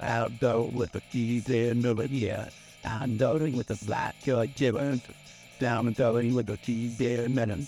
[0.02, 2.10] I'm done with the easy living.
[2.10, 2.50] Yeah.
[2.84, 5.02] I'm done with the black giving.
[5.60, 7.68] Down and done with the easy living.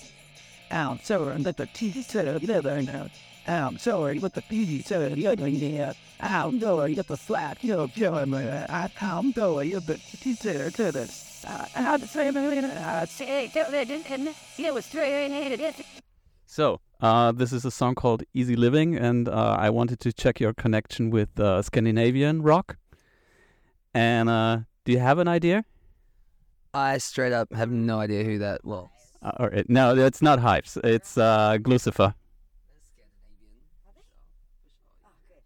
[0.72, 3.08] I'm sorry that the TV said the other now.
[3.48, 5.94] I'm sorry but the TV said the other now.
[6.20, 8.40] I'm sorry that the slack you're killing me.
[8.40, 11.08] I- I'm sorry that the TV said the other.
[11.76, 12.36] I'm the same.
[12.36, 13.50] I say,
[14.58, 15.86] it was straight.
[16.46, 20.40] So uh, this is a song called "Easy Living," and uh, I wanted to check
[20.40, 22.78] your connection with uh, Scandinavian rock.
[23.94, 25.66] And uh, do you have an idea?
[26.74, 28.90] I straight up have no idea who that was.
[29.22, 29.70] Uh, all right.
[29.70, 30.78] No, it's not Hives.
[30.84, 32.14] It's uh, Gluecifer.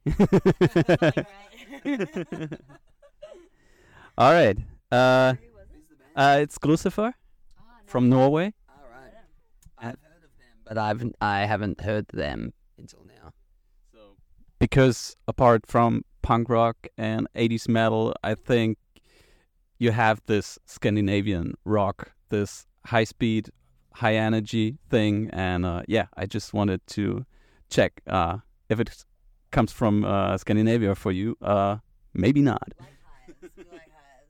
[4.17, 4.57] All right.
[4.91, 5.33] Uh,
[6.15, 7.13] uh, it's Gluecifer
[7.85, 8.53] from Norway.
[8.67, 9.13] All right.
[9.77, 13.31] I've heard of them, but I've I haven't heard them until now.
[13.93, 14.15] So
[14.59, 18.77] Because apart from punk rock and 80s metal, I think
[19.77, 23.49] you have this Scandinavian rock, this high speed,
[23.93, 25.29] high energy thing.
[25.33, 27.25] And uh, yeah, I just wanted to
[27.69, 28.37] check uh,
[28.69, 29.05] if it
[29.51, 31.37] comes from uh, Scandinavia for you.
[31.41, 31.77] Uh,
[32.13, 32.69] maybe not.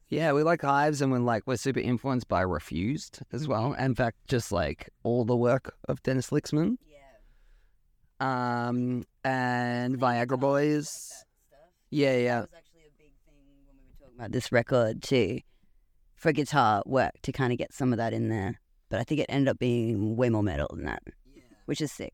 [0.10, 3.72] Yeah, we like Hives, and we're like we're super influenced by Refused as well.
[3.74, 8.68] In fact, just like all the work of Dennis Lyxzén, Yeah.
[8.68, 11.14] um, and Viagra Boys.
[11.92, 12.40] Yeah, yeah.
[12.42, 13.36] That was actually a big thing
[13.66, 15.40] when we were talking about this record too.
[16.16, 18.60] For guitar work to kind of get some of that in there,
[18.92, 21.02] but I think it ended up being way more metal than that,
[21.66, 22.14] which is sick.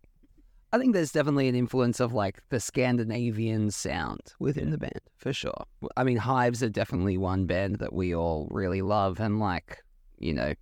[0.71, 5.34] I think there's definitely an influence of like the Scandinavian sound within the band for
[5.34, 5.65] sure.
[5.97, 9.80] I mean, Hives are definitely one band that we all really love, and like
[10.19, 10.53] you know,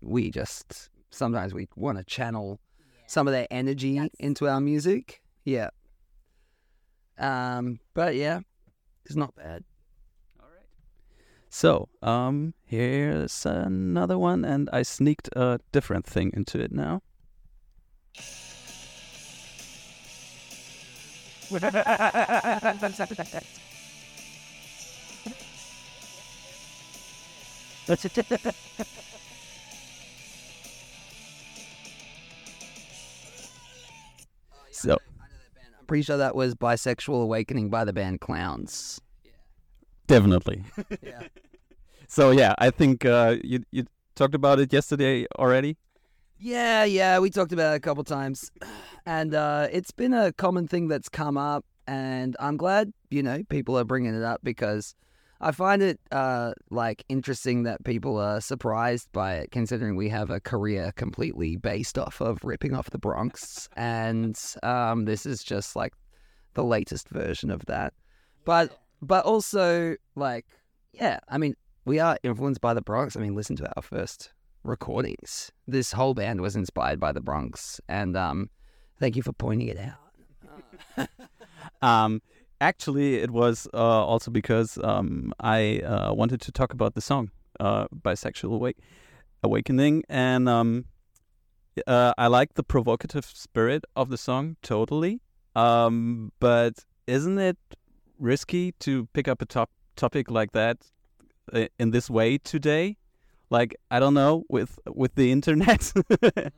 [0.00, 2.58] we just sometimes we want to channel
[3.06, 5.20] some of their energy That's- into our music.
[5.44, 5.70] Yeah.
[7.18, 8.40] Um, but yeah,
[9.04, 9.64] it's not bad.
[11.52, 17.02] So, um, here's another one, and I sneaked a different thing into it now.
[34.70, 34.98] So,
[35.80, 39.00] I'm pretty sure that was Bisexual Awakening by the band Clowns.
[40.10, 40.62] Definitely.
[41.02, 41.22] Yeah.
[42.08, 43.84] So, yeah, I think uh, you you
[44.16, 45.76] talked about it yesterday already.
[46.38, 48.50] Yeah, yeah, we talked about it a couple times,
[49.06, 53.44] and uh, it's been a common thing that's come up, and I'm glad you know
[53.48, 54.96] people are bringing it up because
[55.40, 60.30] I find it uh, like interesting that people are surprised by it, considering we have
[60.30, 65.76] a career completely based off of ripping off the Bronx, and um, this is just
[65.76, 65.92] like
[66.54, 67.94] the latest version of that,
[68.44, 70.46] but but also like
[70.92, 73.16] yeah, I mean we are influenced by the Bronx.
[73.16, 74.32] I mean, listen to our first
[74.62, 75.50] recordings.
[75.66, 78.50] This whole band was inspired by the Bronx, and um,
[78.98, 81.08] thank you for pointing it out.
[81.82, 82.20] Um,
[82.60, 87.30] actually, it was uh, also because um, I uh, wanted to talk about the song
[87.58, 88.78] uh, "Bisexual Awake-
[89.42, 90.84] Awakening," and um,
[91.86, 95.20] uh, I like the provocative spirit of the song totally.
[95.56, 97.58] Um, but isn't it
[98.20, 100.78] risky to pick up a top topic like that
[101.52, 102.96] uh, in this way today?
[103.50, 105.92] Like I don't know with with the internet.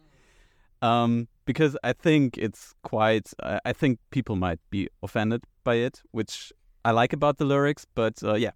[0.82, 3.32] um, because I think it's quite.
[3.42, 6.52] I think people might be offended by it, which
[6.84, 7.86] I like about the lyrics.
[7.94, 8.50] But uh, yeah,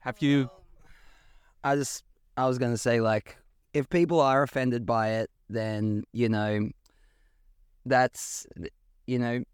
[0.00, 0.50] have you?
[1.64, 2.02] I just,
[2.36, 3.36] I was gonna say like,
[3.72, 6.70] if people are offended by it, then you know,
[7.86, 8.46] that's,
[9.06, 9.44] you know,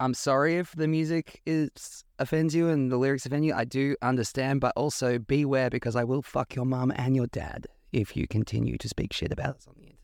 [0.00, 3.54] I'm sorry if the music is offends you and the lyrics offend you.
[3.54, 7.66] I do understand, but also beware because I will fuck your mum and your dad
[7.92, 9.94] if you continue to speak shit about us on the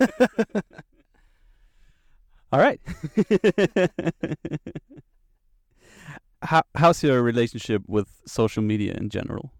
[0.00, 0.64] internet.
[2.52, 2.80] All right.
[6.42, 9.52] How how's your relationship with social media in general?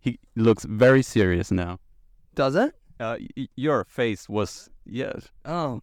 [0.00, 1.78] He looks very serious now.
[2.34, 2.74] Does it?
[2.98, 5.28] Uh, y- your face was yes.
[5.44, 5.82] Oh.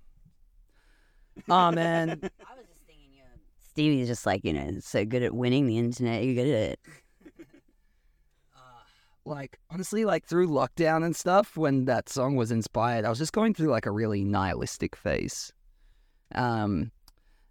[1.47, 2.09] Oh man.
[2.11, 3.23] I was just thinking, you
[3.61, 6.23] Stevie's just like you know so good at winning the internet.
[6.23, 6.79] You're good at it.
[9.25, 13.33] like honestly like through lockdown and stuff when that song was inspired i was just
[13.33, 15.53] going through like a really nihilistic phase
[16.33, 16.91] um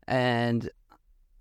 [0.09, 0.71] and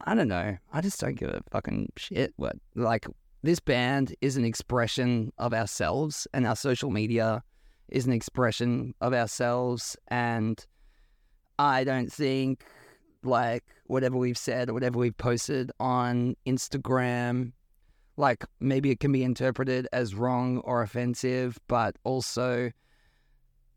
[0.01, 3.07] i don't know i just don't give a fucking shit what like
[3.41, 7.41] this band is an expression of ourselves and our social media
[7.89, 10.65] is an expression of ourselves and
[11.59, 12.63] i don't think
[13.23, 17.51] like whatever we've said or whatever we've posted on instagram
[18.17, 22.71] like maybe it can be interpreted as wrong or offensive, but also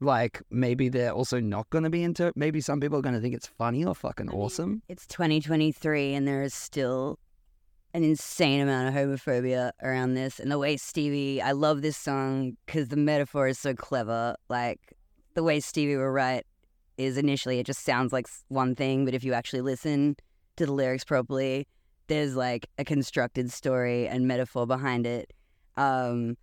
[0.01, 2.33] like maybe they're also not going to be inter.
[2.35, 4.83] Maybe some people are going to think it's funny or fucking I mean, awesome.
[4.89, 7.19] It's 2023, and there is still
[7.93, 10.41] an insane amount of homophobia around this.
[10.41, 14.37] And the way Stevie, I love this song because the metaphor is so clever.
[14.49, 14.81] Like
[15.35, 16.47] the way Stevie will write
[17.01, 20.17] is initially it just sounds like one thing, but if you actually listen
[20.57, 21.67] to the lyrics properly,
[22.09, 25.33] there's like a constructed story and metaphor behind it.
[25.77, 26.37] Um,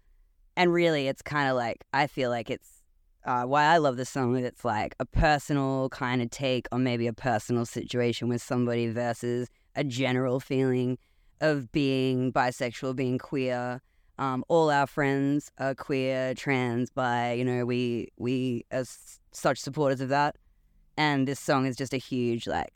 [0.56, 2.82] and really, it's kind of like I feel like it's
[3.24, 7.08] uh, why I love this song it's like a personal kind of take on maybe
[7.08, 10.98] a personal situation with somebody versus a general feeling
[11.42, 13.82] of being bisexual, being queer.
[14.18, 17.34] Um, all our friends are queer, trans, bi.
[17.34, 18.86] You know, we we are
[19.32, 20.36] such supporters of that,
[20.98, 22.74] and this song is just a huge like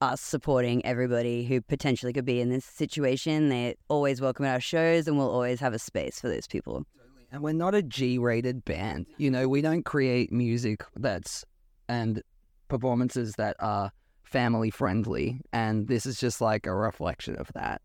[0.00, 3.48] us supporting everybody who potentially could be in this situation.
[3.48, 6.84] They're always welcome at our shows, and we'll always have a space for those people.
[7.30, 9.06] And we're not a G rated band.
[9.16, 11.44] You know, we don't create music that's
[11.88, 12.22] and
[12.68, 13.90] performances that are
[14.24, 15.40] family friendly.
[15.52, 17.80] And this is just like a reflection of that.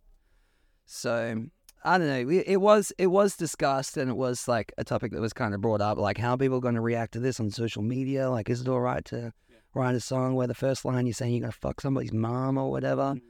[0.86, 1.46] So
[1.88, 2.42] I don't know.
[2.46, 5.62] It was it was discussed and it was like a topic that was kind of
[5.62, 8.30] brought up, like how are people going to react to this on social media?
[8.30, 9.32] Like, is it all right to
[9.74, 12.70] write a song where the first line you're saying you're gonna fuck somebody's mom or
[12.70, 13.14] whatever?
[13.16, 13.22] Mm.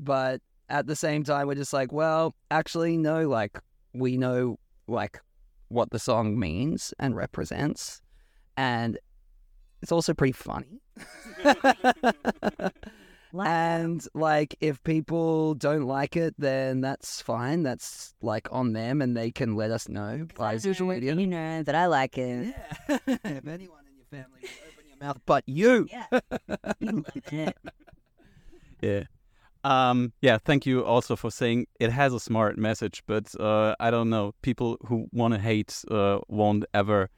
[0.00, 0.40] But
[0.70, 3.28] at the same time, we're just like, well, actually, no.
[3.28, 3.60] Like,
[3.92, 5.20] we know like
[5.68, 8.00] what the song means and represents,
[8.56, 8.98] and
[9.82, 10.80] it's also pretty funny.
[13.34, 17.62] And like, if people don't like it, then that's fine.
[17.62, 21.14] That's like on them, and they can let us know by social media.
[21.14, 22.54] You know that I like it.
[22.88, 22.98] Yeah.
[23.06, 25.88] if anyone in your family will open your mouth, but you.
[25.90, 26.06] Yeah.
[26.80, 27.56] You love it.
[28.82, 29.04] Yeah.
[29.64, 33.90] Um, yeah, thank you also for saying it has a smart message, but uh, I
[33.90, 34.32] don't know.
[34.42, 37.10] People who want to hate uh, won't ever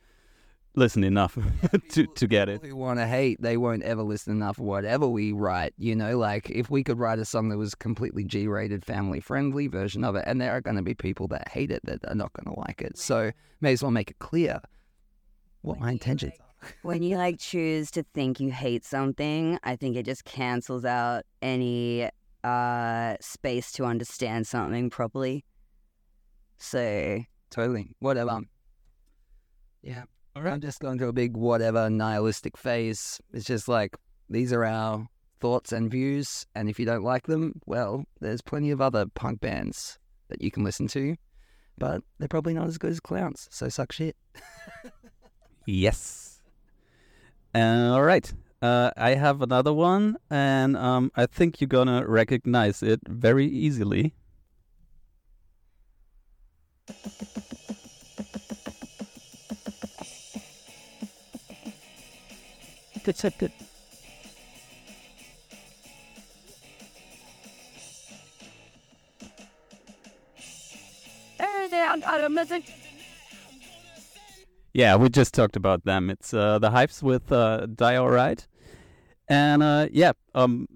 [0.78, 1.36] listen enough
[1.90, 2.62] to, to get it.
[2.62, 4.58] People who want to hate, they won't ever listen enough.
[4.58, 8.24] Whatever we write, you know, like if we could write a song that was completely
[8.24, 11.82] G-rated, family-friendly version of it, and there are going to be people that hate it
[11.84, 12.96] that are not going to like it.
[12.96, 14.60] So may as well make it clear
[15.62, 16.68] what my intentions are.
[16.82, 21.24] when you like choose to think you hate something, I think it just cancels out
[21.42, 22.08] any
[22.44, 25.44] uh space to understand something properly.
[26.56, 27.94] So Totally.
[28.00, 28.40] Whatever.
[29.82, 30.04] Yeah.
[30.46, 33.20] I'm just going through a big whatever nihilistic phase.
[33.32, 33.96] It's just like
[34.28, 35.08] these are our
[35.40, 39.40] thoughts and views, and if you don't like them, well, there's plenty of other punk
[39.40, 41.16] bands that you can listen to,
[41.78, 43.48] but they're probably not as good as clowns.
[43.50, 44.16] So suck shit.
[45.70, 46.40] Yes.
[47.54, 48.32] Uh, all right.
[48.62, 54.14] Uh, I have another one, and um, I think you're gonna recognize it very easily.
[74.72, 76.10] Yeah, we just talked about them.
[76.10, 78.46] It's uh, the Hives with uh, Die Alright,
[79.28, 80.68] and uh, yeah, um,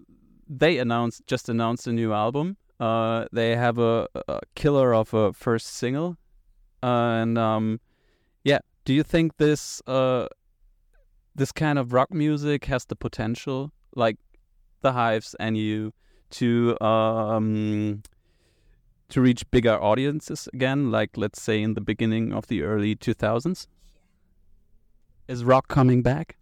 [0.49, 2.57] they announced just announced a new album.
[2.80, 6.16] Uh, they have a, a killer of a first single,
[6.83, 7.80] and um,
[8.43, 10.26] yeah, do you think this uh,
[11.35, 14.16] this kind of rock music has the potential, like
[14.83, 15.93] the Hives and you,
[16.30, 18.03] to um,
[19.09, 23.66] to reach bigger audiences again, like let's say in the beginning of the early 2000s?
[25.28, 26.37] Is rock coming back?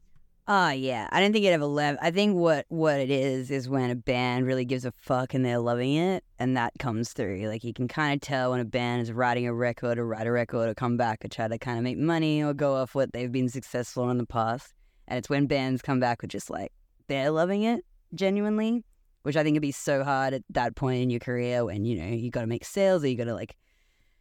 [0.53, 1.07] Ah, yeah.
[1.13, 2.01] I don't think it ever left.
[2.03, 5.45] I think what what it is is when a band really gives a fuck and
[5.45, 7.47] they're loving it, and that comes through.
[7.47, 10.27] Like you can kind of tell when a band is writing a record or write
[10.27, 12.95] a record or come back or try to kind of make money or go off
[12.97, 14.75] what they've been successful in the past.
[15.11, 16.73] And it's when bands come back with just like
[17.09, 17.85] they're loving it
[18.15, 18.85] genuinely,
[19.25, 22.01] which I think would be so hard at that point in your career when you
[22.01, 23.57] know you got to make sales or you got to like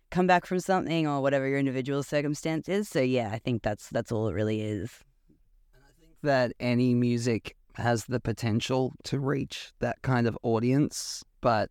[0.09, 2.89] come back from something or whatever your individual circumstance is.
[2.89, 4.91] So yeah, I think that's that's all it really is.
[5.75, 11.23] And I think that any music has the potential to reach that kind of audience,
[11.39, 11.69] but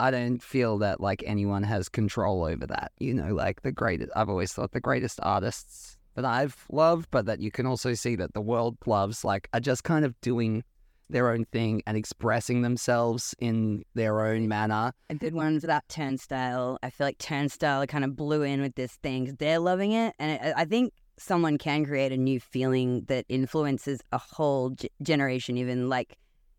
[0.00, 2.92] I don't feel that like anyone has control over that.
[2.98, 7.26] You know, like the greatest, I've always thought the greatest artists that I've loved, but
[7.26, 10.64] that you can also see that the world loves, like, are just kind of doing
[11.10, 14.92] their own thing and expressing themselves in their own manner.
[15.08, 16.78] a good one's that Turnstile.
[16.82, 20.14] I feel like Turnstile kind of blew in with this thing 'cause they're loving it,
[20.18, 24.90] and I I think someone can create a new feeling that influences a whole g-
[25.02, 25.56] generation.
[25.56, 26.16] Even like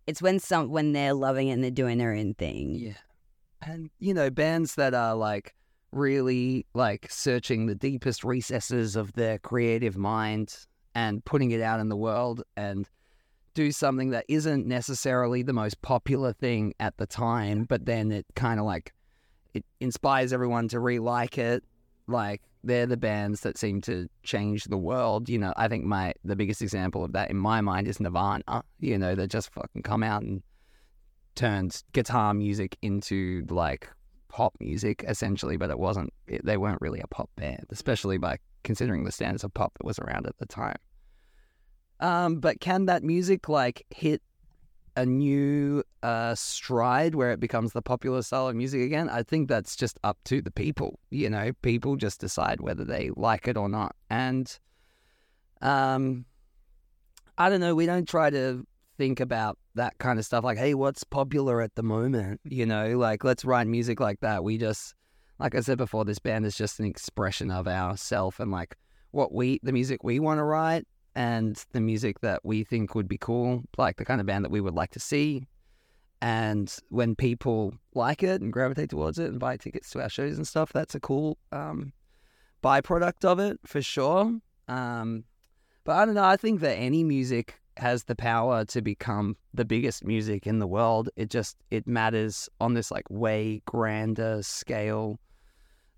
[0.07, 2.73] it's when some when they're loving it and they're doing their own thing.
[2.75, 2.93] Yeah.
[3.61, 5.53] And, you know, bands that are like
[5.91, 10.55] really like searching the deepest recesses of their creative mind
[10.95, 12.89] and putting it out in the world and
[13.53, 18.25] do something that isn't necessarily the most popular thing at the time, but then it
[18.35, 18.93] kind of like
[19.53, 21.63] it inspires everyone to re-like it.
[22.07, 25.29] Like they're the bands that seem to change the world.
[25.29, 28.63] You know, I think my the biggest example of that in my mind is Nirvana.
[28.79, 30.41] You know, they just fucking come out and
[31.35, 33.89] turned guitar music into like
[34.29, 36.13] pop music essentially, but it wasn't.
[36.27, 39.85] It, they weren't really a pop band, especially by considering the standards of pop that
[39.85, 40.77] was around at the time.
[41.99, 44.21] Um, but can that music like hit
[44.95, 49.09] a new uh, stride where it becomes the popular style of music again?
[49.09, 50.99] I think that's just up to the people.
[51.09, 53.95] You know, people just decide whether they like it or not.
[54.09, 54.57] And
[55.61, 56.25] um,
[57.37, 57.75] I don't know.
[57.75, 58.65] We don't try to
[58.99, 60.43] think about that kind of stuff.
[60.43, 62.41] Like, hey, what's popular at the moment?
[62.43, 64.43] You know, like let's write music like that.
[64.43, 64.93] We just,
[65.39, 68.75] like I said before, this band is just an expression of ourself and like
[69.11, 70.85] what we, the music we want to write
[71.15, 74.51] and the music that we think would be cool, like the kind of band that
[74.51, 75.47] we would like to see.
[76.21, 80.35] And when people like it and gravitate towards it and buy tickets to our shows
[80.35, 81.93] and stuff, that's a cool um,
[82.61, 84.37] byproduct of it for sure.
[84.67, 85.23] Um,
[85.85, 86.25] but I don't know.
[86.25, 90.67] I think that any music has the power to become the biggest music in the
[90.67, 91.09] world.
[91.15, 95.19] It just it matters on this like way grander scale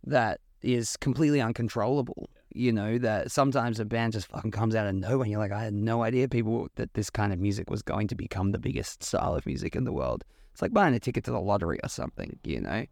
[0.04, 2.30] that is completely uncontrollable.
[2.54, 5.24] You know that sometimes a band just fucking comes out of nowhere.
[5.24, 8.08] And you're like, I had no idea people that this kind of music was going
[8.10, 10.24] to become the biggest style of music in the world.
[10.52, 12.38] It's like buying a ticket to the lottery or something.
[12.44, 12.86] You know.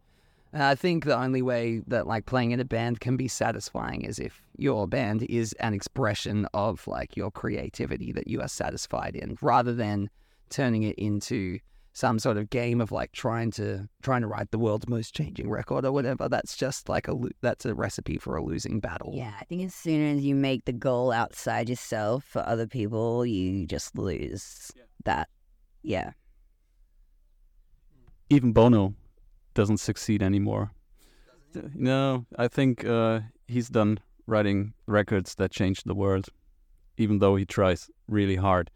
[0.51, 4.01] And I think the only way that like playing in a band can be satisfying
[4.01, 9.15] is if your band is an expression of like your creativity that you are satisfied
[9.15, 10.09] in, rather than
[10.49, 11.59] turning it into
[11.93, 15.49] some sort of game of like trying to trying to write the world's most changing
[15.49, 16.27] record or whatever.
[16.27, 19.13] That's just like a lo- that's a recipe for a losing battle.
[19.15, 23.25] Yeah, I think as soon as you make the goal outside yourself for other people,
[23.25, 24.71] you just lose
[25.05, 25.29] that.
[25.83, 26.11] Yeah.
[28.31, 28.95] Even Bono
[29.59, 30.71] doesn't succeed anymore.
[31.75, 36.29] No, I think uh, he's done writing records that change the world,
[36.97, 38.71] even though he tries really hard.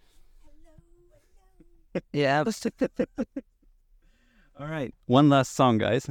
[2.12, 2.44] Yeah.
[4.60, 4.94] All right.
[5.06, 6.10] One last song, guys.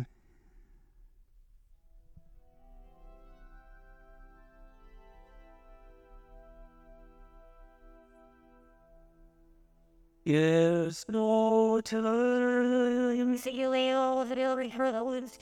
[10.24, 13.36] Yes, no time.
[13.36, 15.40] See you later, the rehearsals.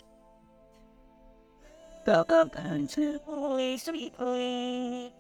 [2.07, 4.15] Welcome to Holy Sweet.
[4.19, 5.11] Oh,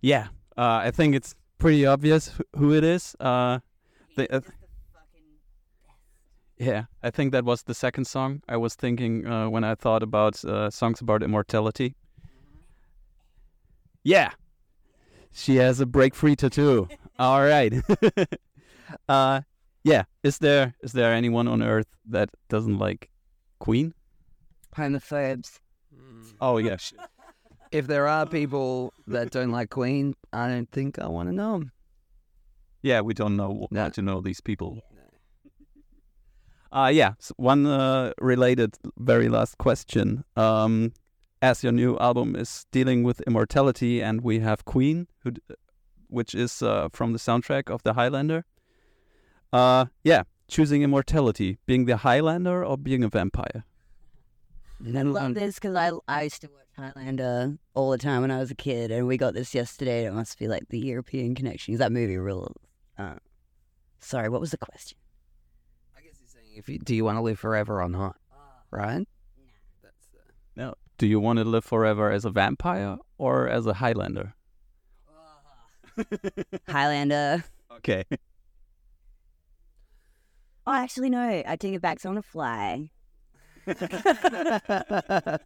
[0.00, 3.14] Yeah, uh, I think it's pretty obvious who it is.
[3.20, 3.60] Uh,
[4.16, 4.40] the, uh,
[6.58, 10.02] yeah, I think that was the second song I was thinking uh, when I thought
[10.02, 11.94] about uh, songs about immortality.
[14.02, 14.30] Yeah,
[15.32, 16.88] she has a break free tattoo.
[17.18, 17.74] All right.
[19.08, 19.42] uh,
[19.84, 23.10] yeah, is there is there anyone on Earth that doesn't like
[23.60, 23.94] Queen?
[24.76, 25.60] Homophobes.
[26.40, 26.76] Oh yeah,
[27.72, 31.52] if there are people that don't like Queen, I don't think I want to know
[31.58, 31.72] them.
[32.82, 33.00] yeah.
[33.02, 33.80] We don't know No.
[33.82, 34.78] how to know these people.
[36.72, 40.24] Uh, yeah, s one uh, related, very last question.
[40.36, 40.92] Um,
[41.42, 45.30] as your new album is dealing with immortality, and we have Queen, who,
[46.08, 48.44] which is uh, from the soundtrack of The Highlander.
[49.52, 53.64] Uh, yeah, choosing immortality, being the Highlander or being a vampire.
[54.84, 58.38] I love this because I, I used to watch Highlander all the time when I
[58.38, 60.06] was a kid, and we got this yesterday.
[60.06, 61.74] It must be like the European connection.
[61.74, 62.54] 'cause That movie rules.
[62.98, 63.16] Uh,
[64.00, 64.98] sorry, what was the question?
[65.96, 68.16] I guess he's saying if you, do you want to live forever or not,
[68.70, 69.06] right?
[69.82, 70.18] That's the
[70.56, 74.34] Now, do you want to live forever as a vampire or as a Highlander?
[76.68, 77.44] Highlander.
[77.80, 78.04] Okay.
[80.66, 81.42] Oh, actually, no.
[81.46, 82.00] I take it back.
[82.00, 82.90] So I want to fly.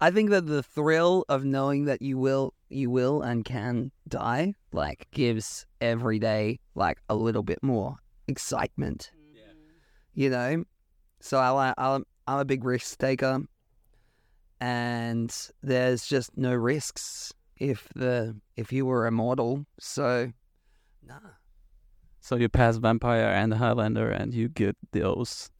[0.00, 4.54] I think that the thrill of knowing that you will, you will and can die,
[4.72, 7.96] like gives every day like a little bit more
[8.28, 9.10] excitement.
[9.32, 9.42] Yeah.
[10.14, 10.64] You know,
[11.20, 13.44] so I like I'm, I'm a big risk taker,
[14.60, 19.64] and there's just no risks if the if you were immortal.
[19.78, 20.32] So,
[21.06, 21.18] nah.
[22.24, 25.50] So you pass vampire and Highlander, and you get those.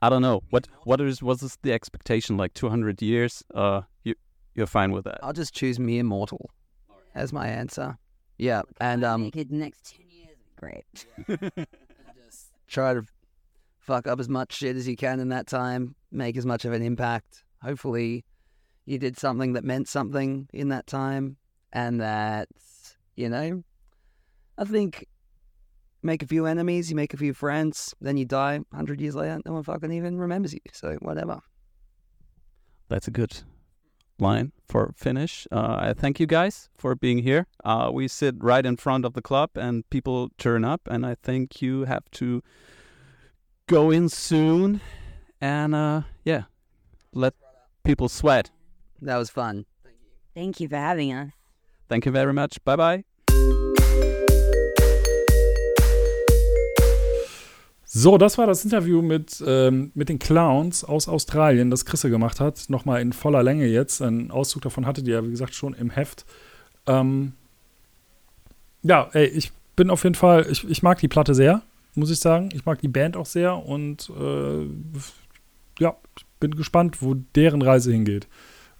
[0.00, 3.44] I don't know what what is was this the expectation like two hundred years?
[3.54, 4.14] Uh, you
[4.54, 5.18] you're fine with that.
[5.22, 6.48] I'll just choose me immortal
[7.14, 7.98] as my answer.
[8.38, 10.38] Yeah, and um, Make it the next 10 years.
[10.56, 11.06] Great.
[12.24, 13.02] Just try to
[13.78, 16.72] fuck up as much shit as you can in that time, make as much of
[16.72, 17.44] an impact.
[17.62, 18.24] Hopefully,
[18.86, 21.36] you did something that meant something in that time,
[21.74, 22.48] and that,
[23.16, 23.62] you know,
[24.56, 25.06] I think
[26.06, 29.40] make a few enemies, you make a few friends, then you die 100 years later,
[29.44, 30.60] no one fucking even remembers you.
[30.72, 31.40] So, whatever.
[32.88, 33.42] That's a good
[34.18, 35.46] line for finish.
[35.52, 37.46] Uh, I thank you guys for being here.
[37.64, 41.16] Uh, we sit right in front of the club, and people turn up, and I
[41.22, 42.42] think you have to
[43.66, 44.80] go in soon.
[45.40, 46.44] And uh, yeah,
[47.12, 47.34] let
[47.84, 48.50] people sweat.
[49.02, 49.66] That was fun.
[50.34, 51.32] Thank you for having us.
[51.88, 52.62] Thank you very much.
[52.64, 53.04] Bye bye.
[57.98, 62.40] So, das war das Interview mit, ähm, mit den Clowns aus Australien, das Chrisse gemacht
[62.40, 62.68] hat.
[62.68, 64.02] Nochmal in voller Länge jetzt.
[64.02, 66.26] Ein Auszug davon hattet ihr ja, wie gesagt, schon im Heft.
[66.86, 67.32] Ähm,
[68.82, 71.62] ja, ey, ich bin auf jeden Fall, ich, ich mag die Platte sehr,
[71.94, 72.50] muss ich sagen.
[72.52, 74.66] Ich mag die Band auch sehr und äh,
[75.78, 75.96] ja,
[76.38, 78.28] bin gespannt, wo deren Reise hingeht.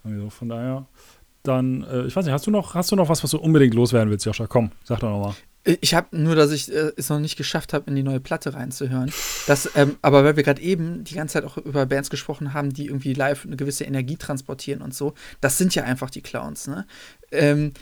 [0.03, 0.85] Also von daher,
[1.41, 3.73] dann, äh, ich weiß nicht, hast du noch, hast du noch was, was du unbedingt
[3.73, 4.45] loswerden willst, Joscha?
[4.45, 5.33] Komm, sag doch nochmal.
[5.67, 8.53] Ich habe nur, dass ich äh, es noch nicht geschafft habe, in die neue Platte
[8.53, 9.11] reinzuhören.
[9.47, 12.71] Das, ähm, aber weil wir gerade eben die ganze Zeit auch über Bands gesprochen haben,
[12.71, 16.67] die irgendwie live eine gewisse Energie transportieren und so, das sind ja einfach die Clowns,
[16.67, 16.87] ne?
[17.31, 17.73] Ähm,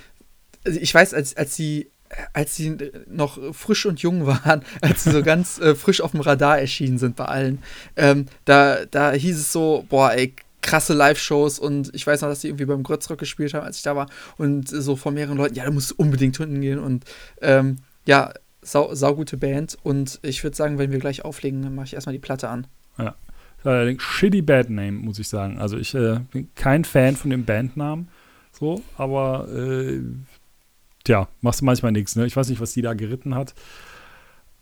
[0.65, 1.91] also ich weiß, als, als sie
[2.33, 2.77] als sie
[3.07, 6.97] noch frisch und jung waren, als sie so ganz äh, frisch auf dem Radar erschienen
[6.97, 7.61] sind bei allen,
[7.95, 10.33] ähm, da, da hieß es so, boah, ey,
[10.66, 13.84] krasse Live-Shows und ich weiß noch, dass sie irgendwie beim Grötzrock gespielt haben, als ich
[13.84, 17.05] da war und so von mehreren Leuten, ja, da musst du unbedingt hingehen und
[17.41, 21.86] ähm, ja, sau, saugute Band und ich würde sagen, wenn wir gleich auflegen, dann mache
[21.86, 22.66] ich erstmal die Platte an.
[22.97, 23.16] Ja.
[23.63, 25.57] Allerdings shitty Bad Name, muss ich sagen.
[25.59, 28.09] Also ich äh, bin kein Fan von dem Bandnamen,
[28.51, 30.01] so, aber äh,
[31.03, 32.26] tja, machst du manchmal nichts, ne?
[32.26, 33.53] Ich weiß nicht, was die da geritten hat.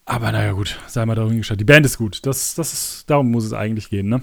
[0.06, 1.62] Aber naja, gut, sei mal darum gestellt.
[1.62, 2.26] Die Band ist gut.
[2.26, 4.22] Das, das ist, darum muss es eigentlich gehen, ne?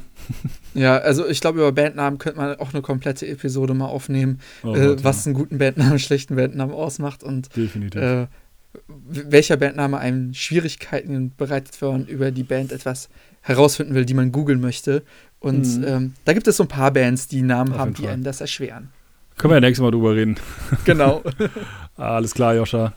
[0.74, 4.74] Ja, also ich glaube, über Bandnamen könnte man auch eine komplette Episode mal aufnehmen, Oh
[4.74, 5.31] äh, Gott, was ja.
[5.31, 8.01] einen guten Bandnamen, einen schlechten Bandnamen ausmacht und Definitiv.
[8.01, 8.26] äh,
[9.09, 13.09] welcher Bandname einem Schwierigkeiten bereitet, wenn man über die Band etwas
[13.41, 15.03] herausfinden will, die man googeln möchte.
[15.41, 15.85] Und Mhm.
[15.87, 18.43] ähm, da gibt es so ein paar Bands, die Namen Auf haben, die einem das
[18.43, 18.91] erschweren.
[19.39, 20.37] Können wir ja nächstes Mal drüber reden.
[20.85, 21.22] genau.
[21.97, 22.93] Alles klar, Joscha.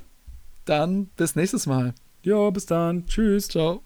[0.65, 1.93] Dann bis nächstes Mal.
[2.23, 3.05] Jo, bis dann.
[3.05, 3.47] Tschüss.
[3.47, 3.83] Ciao.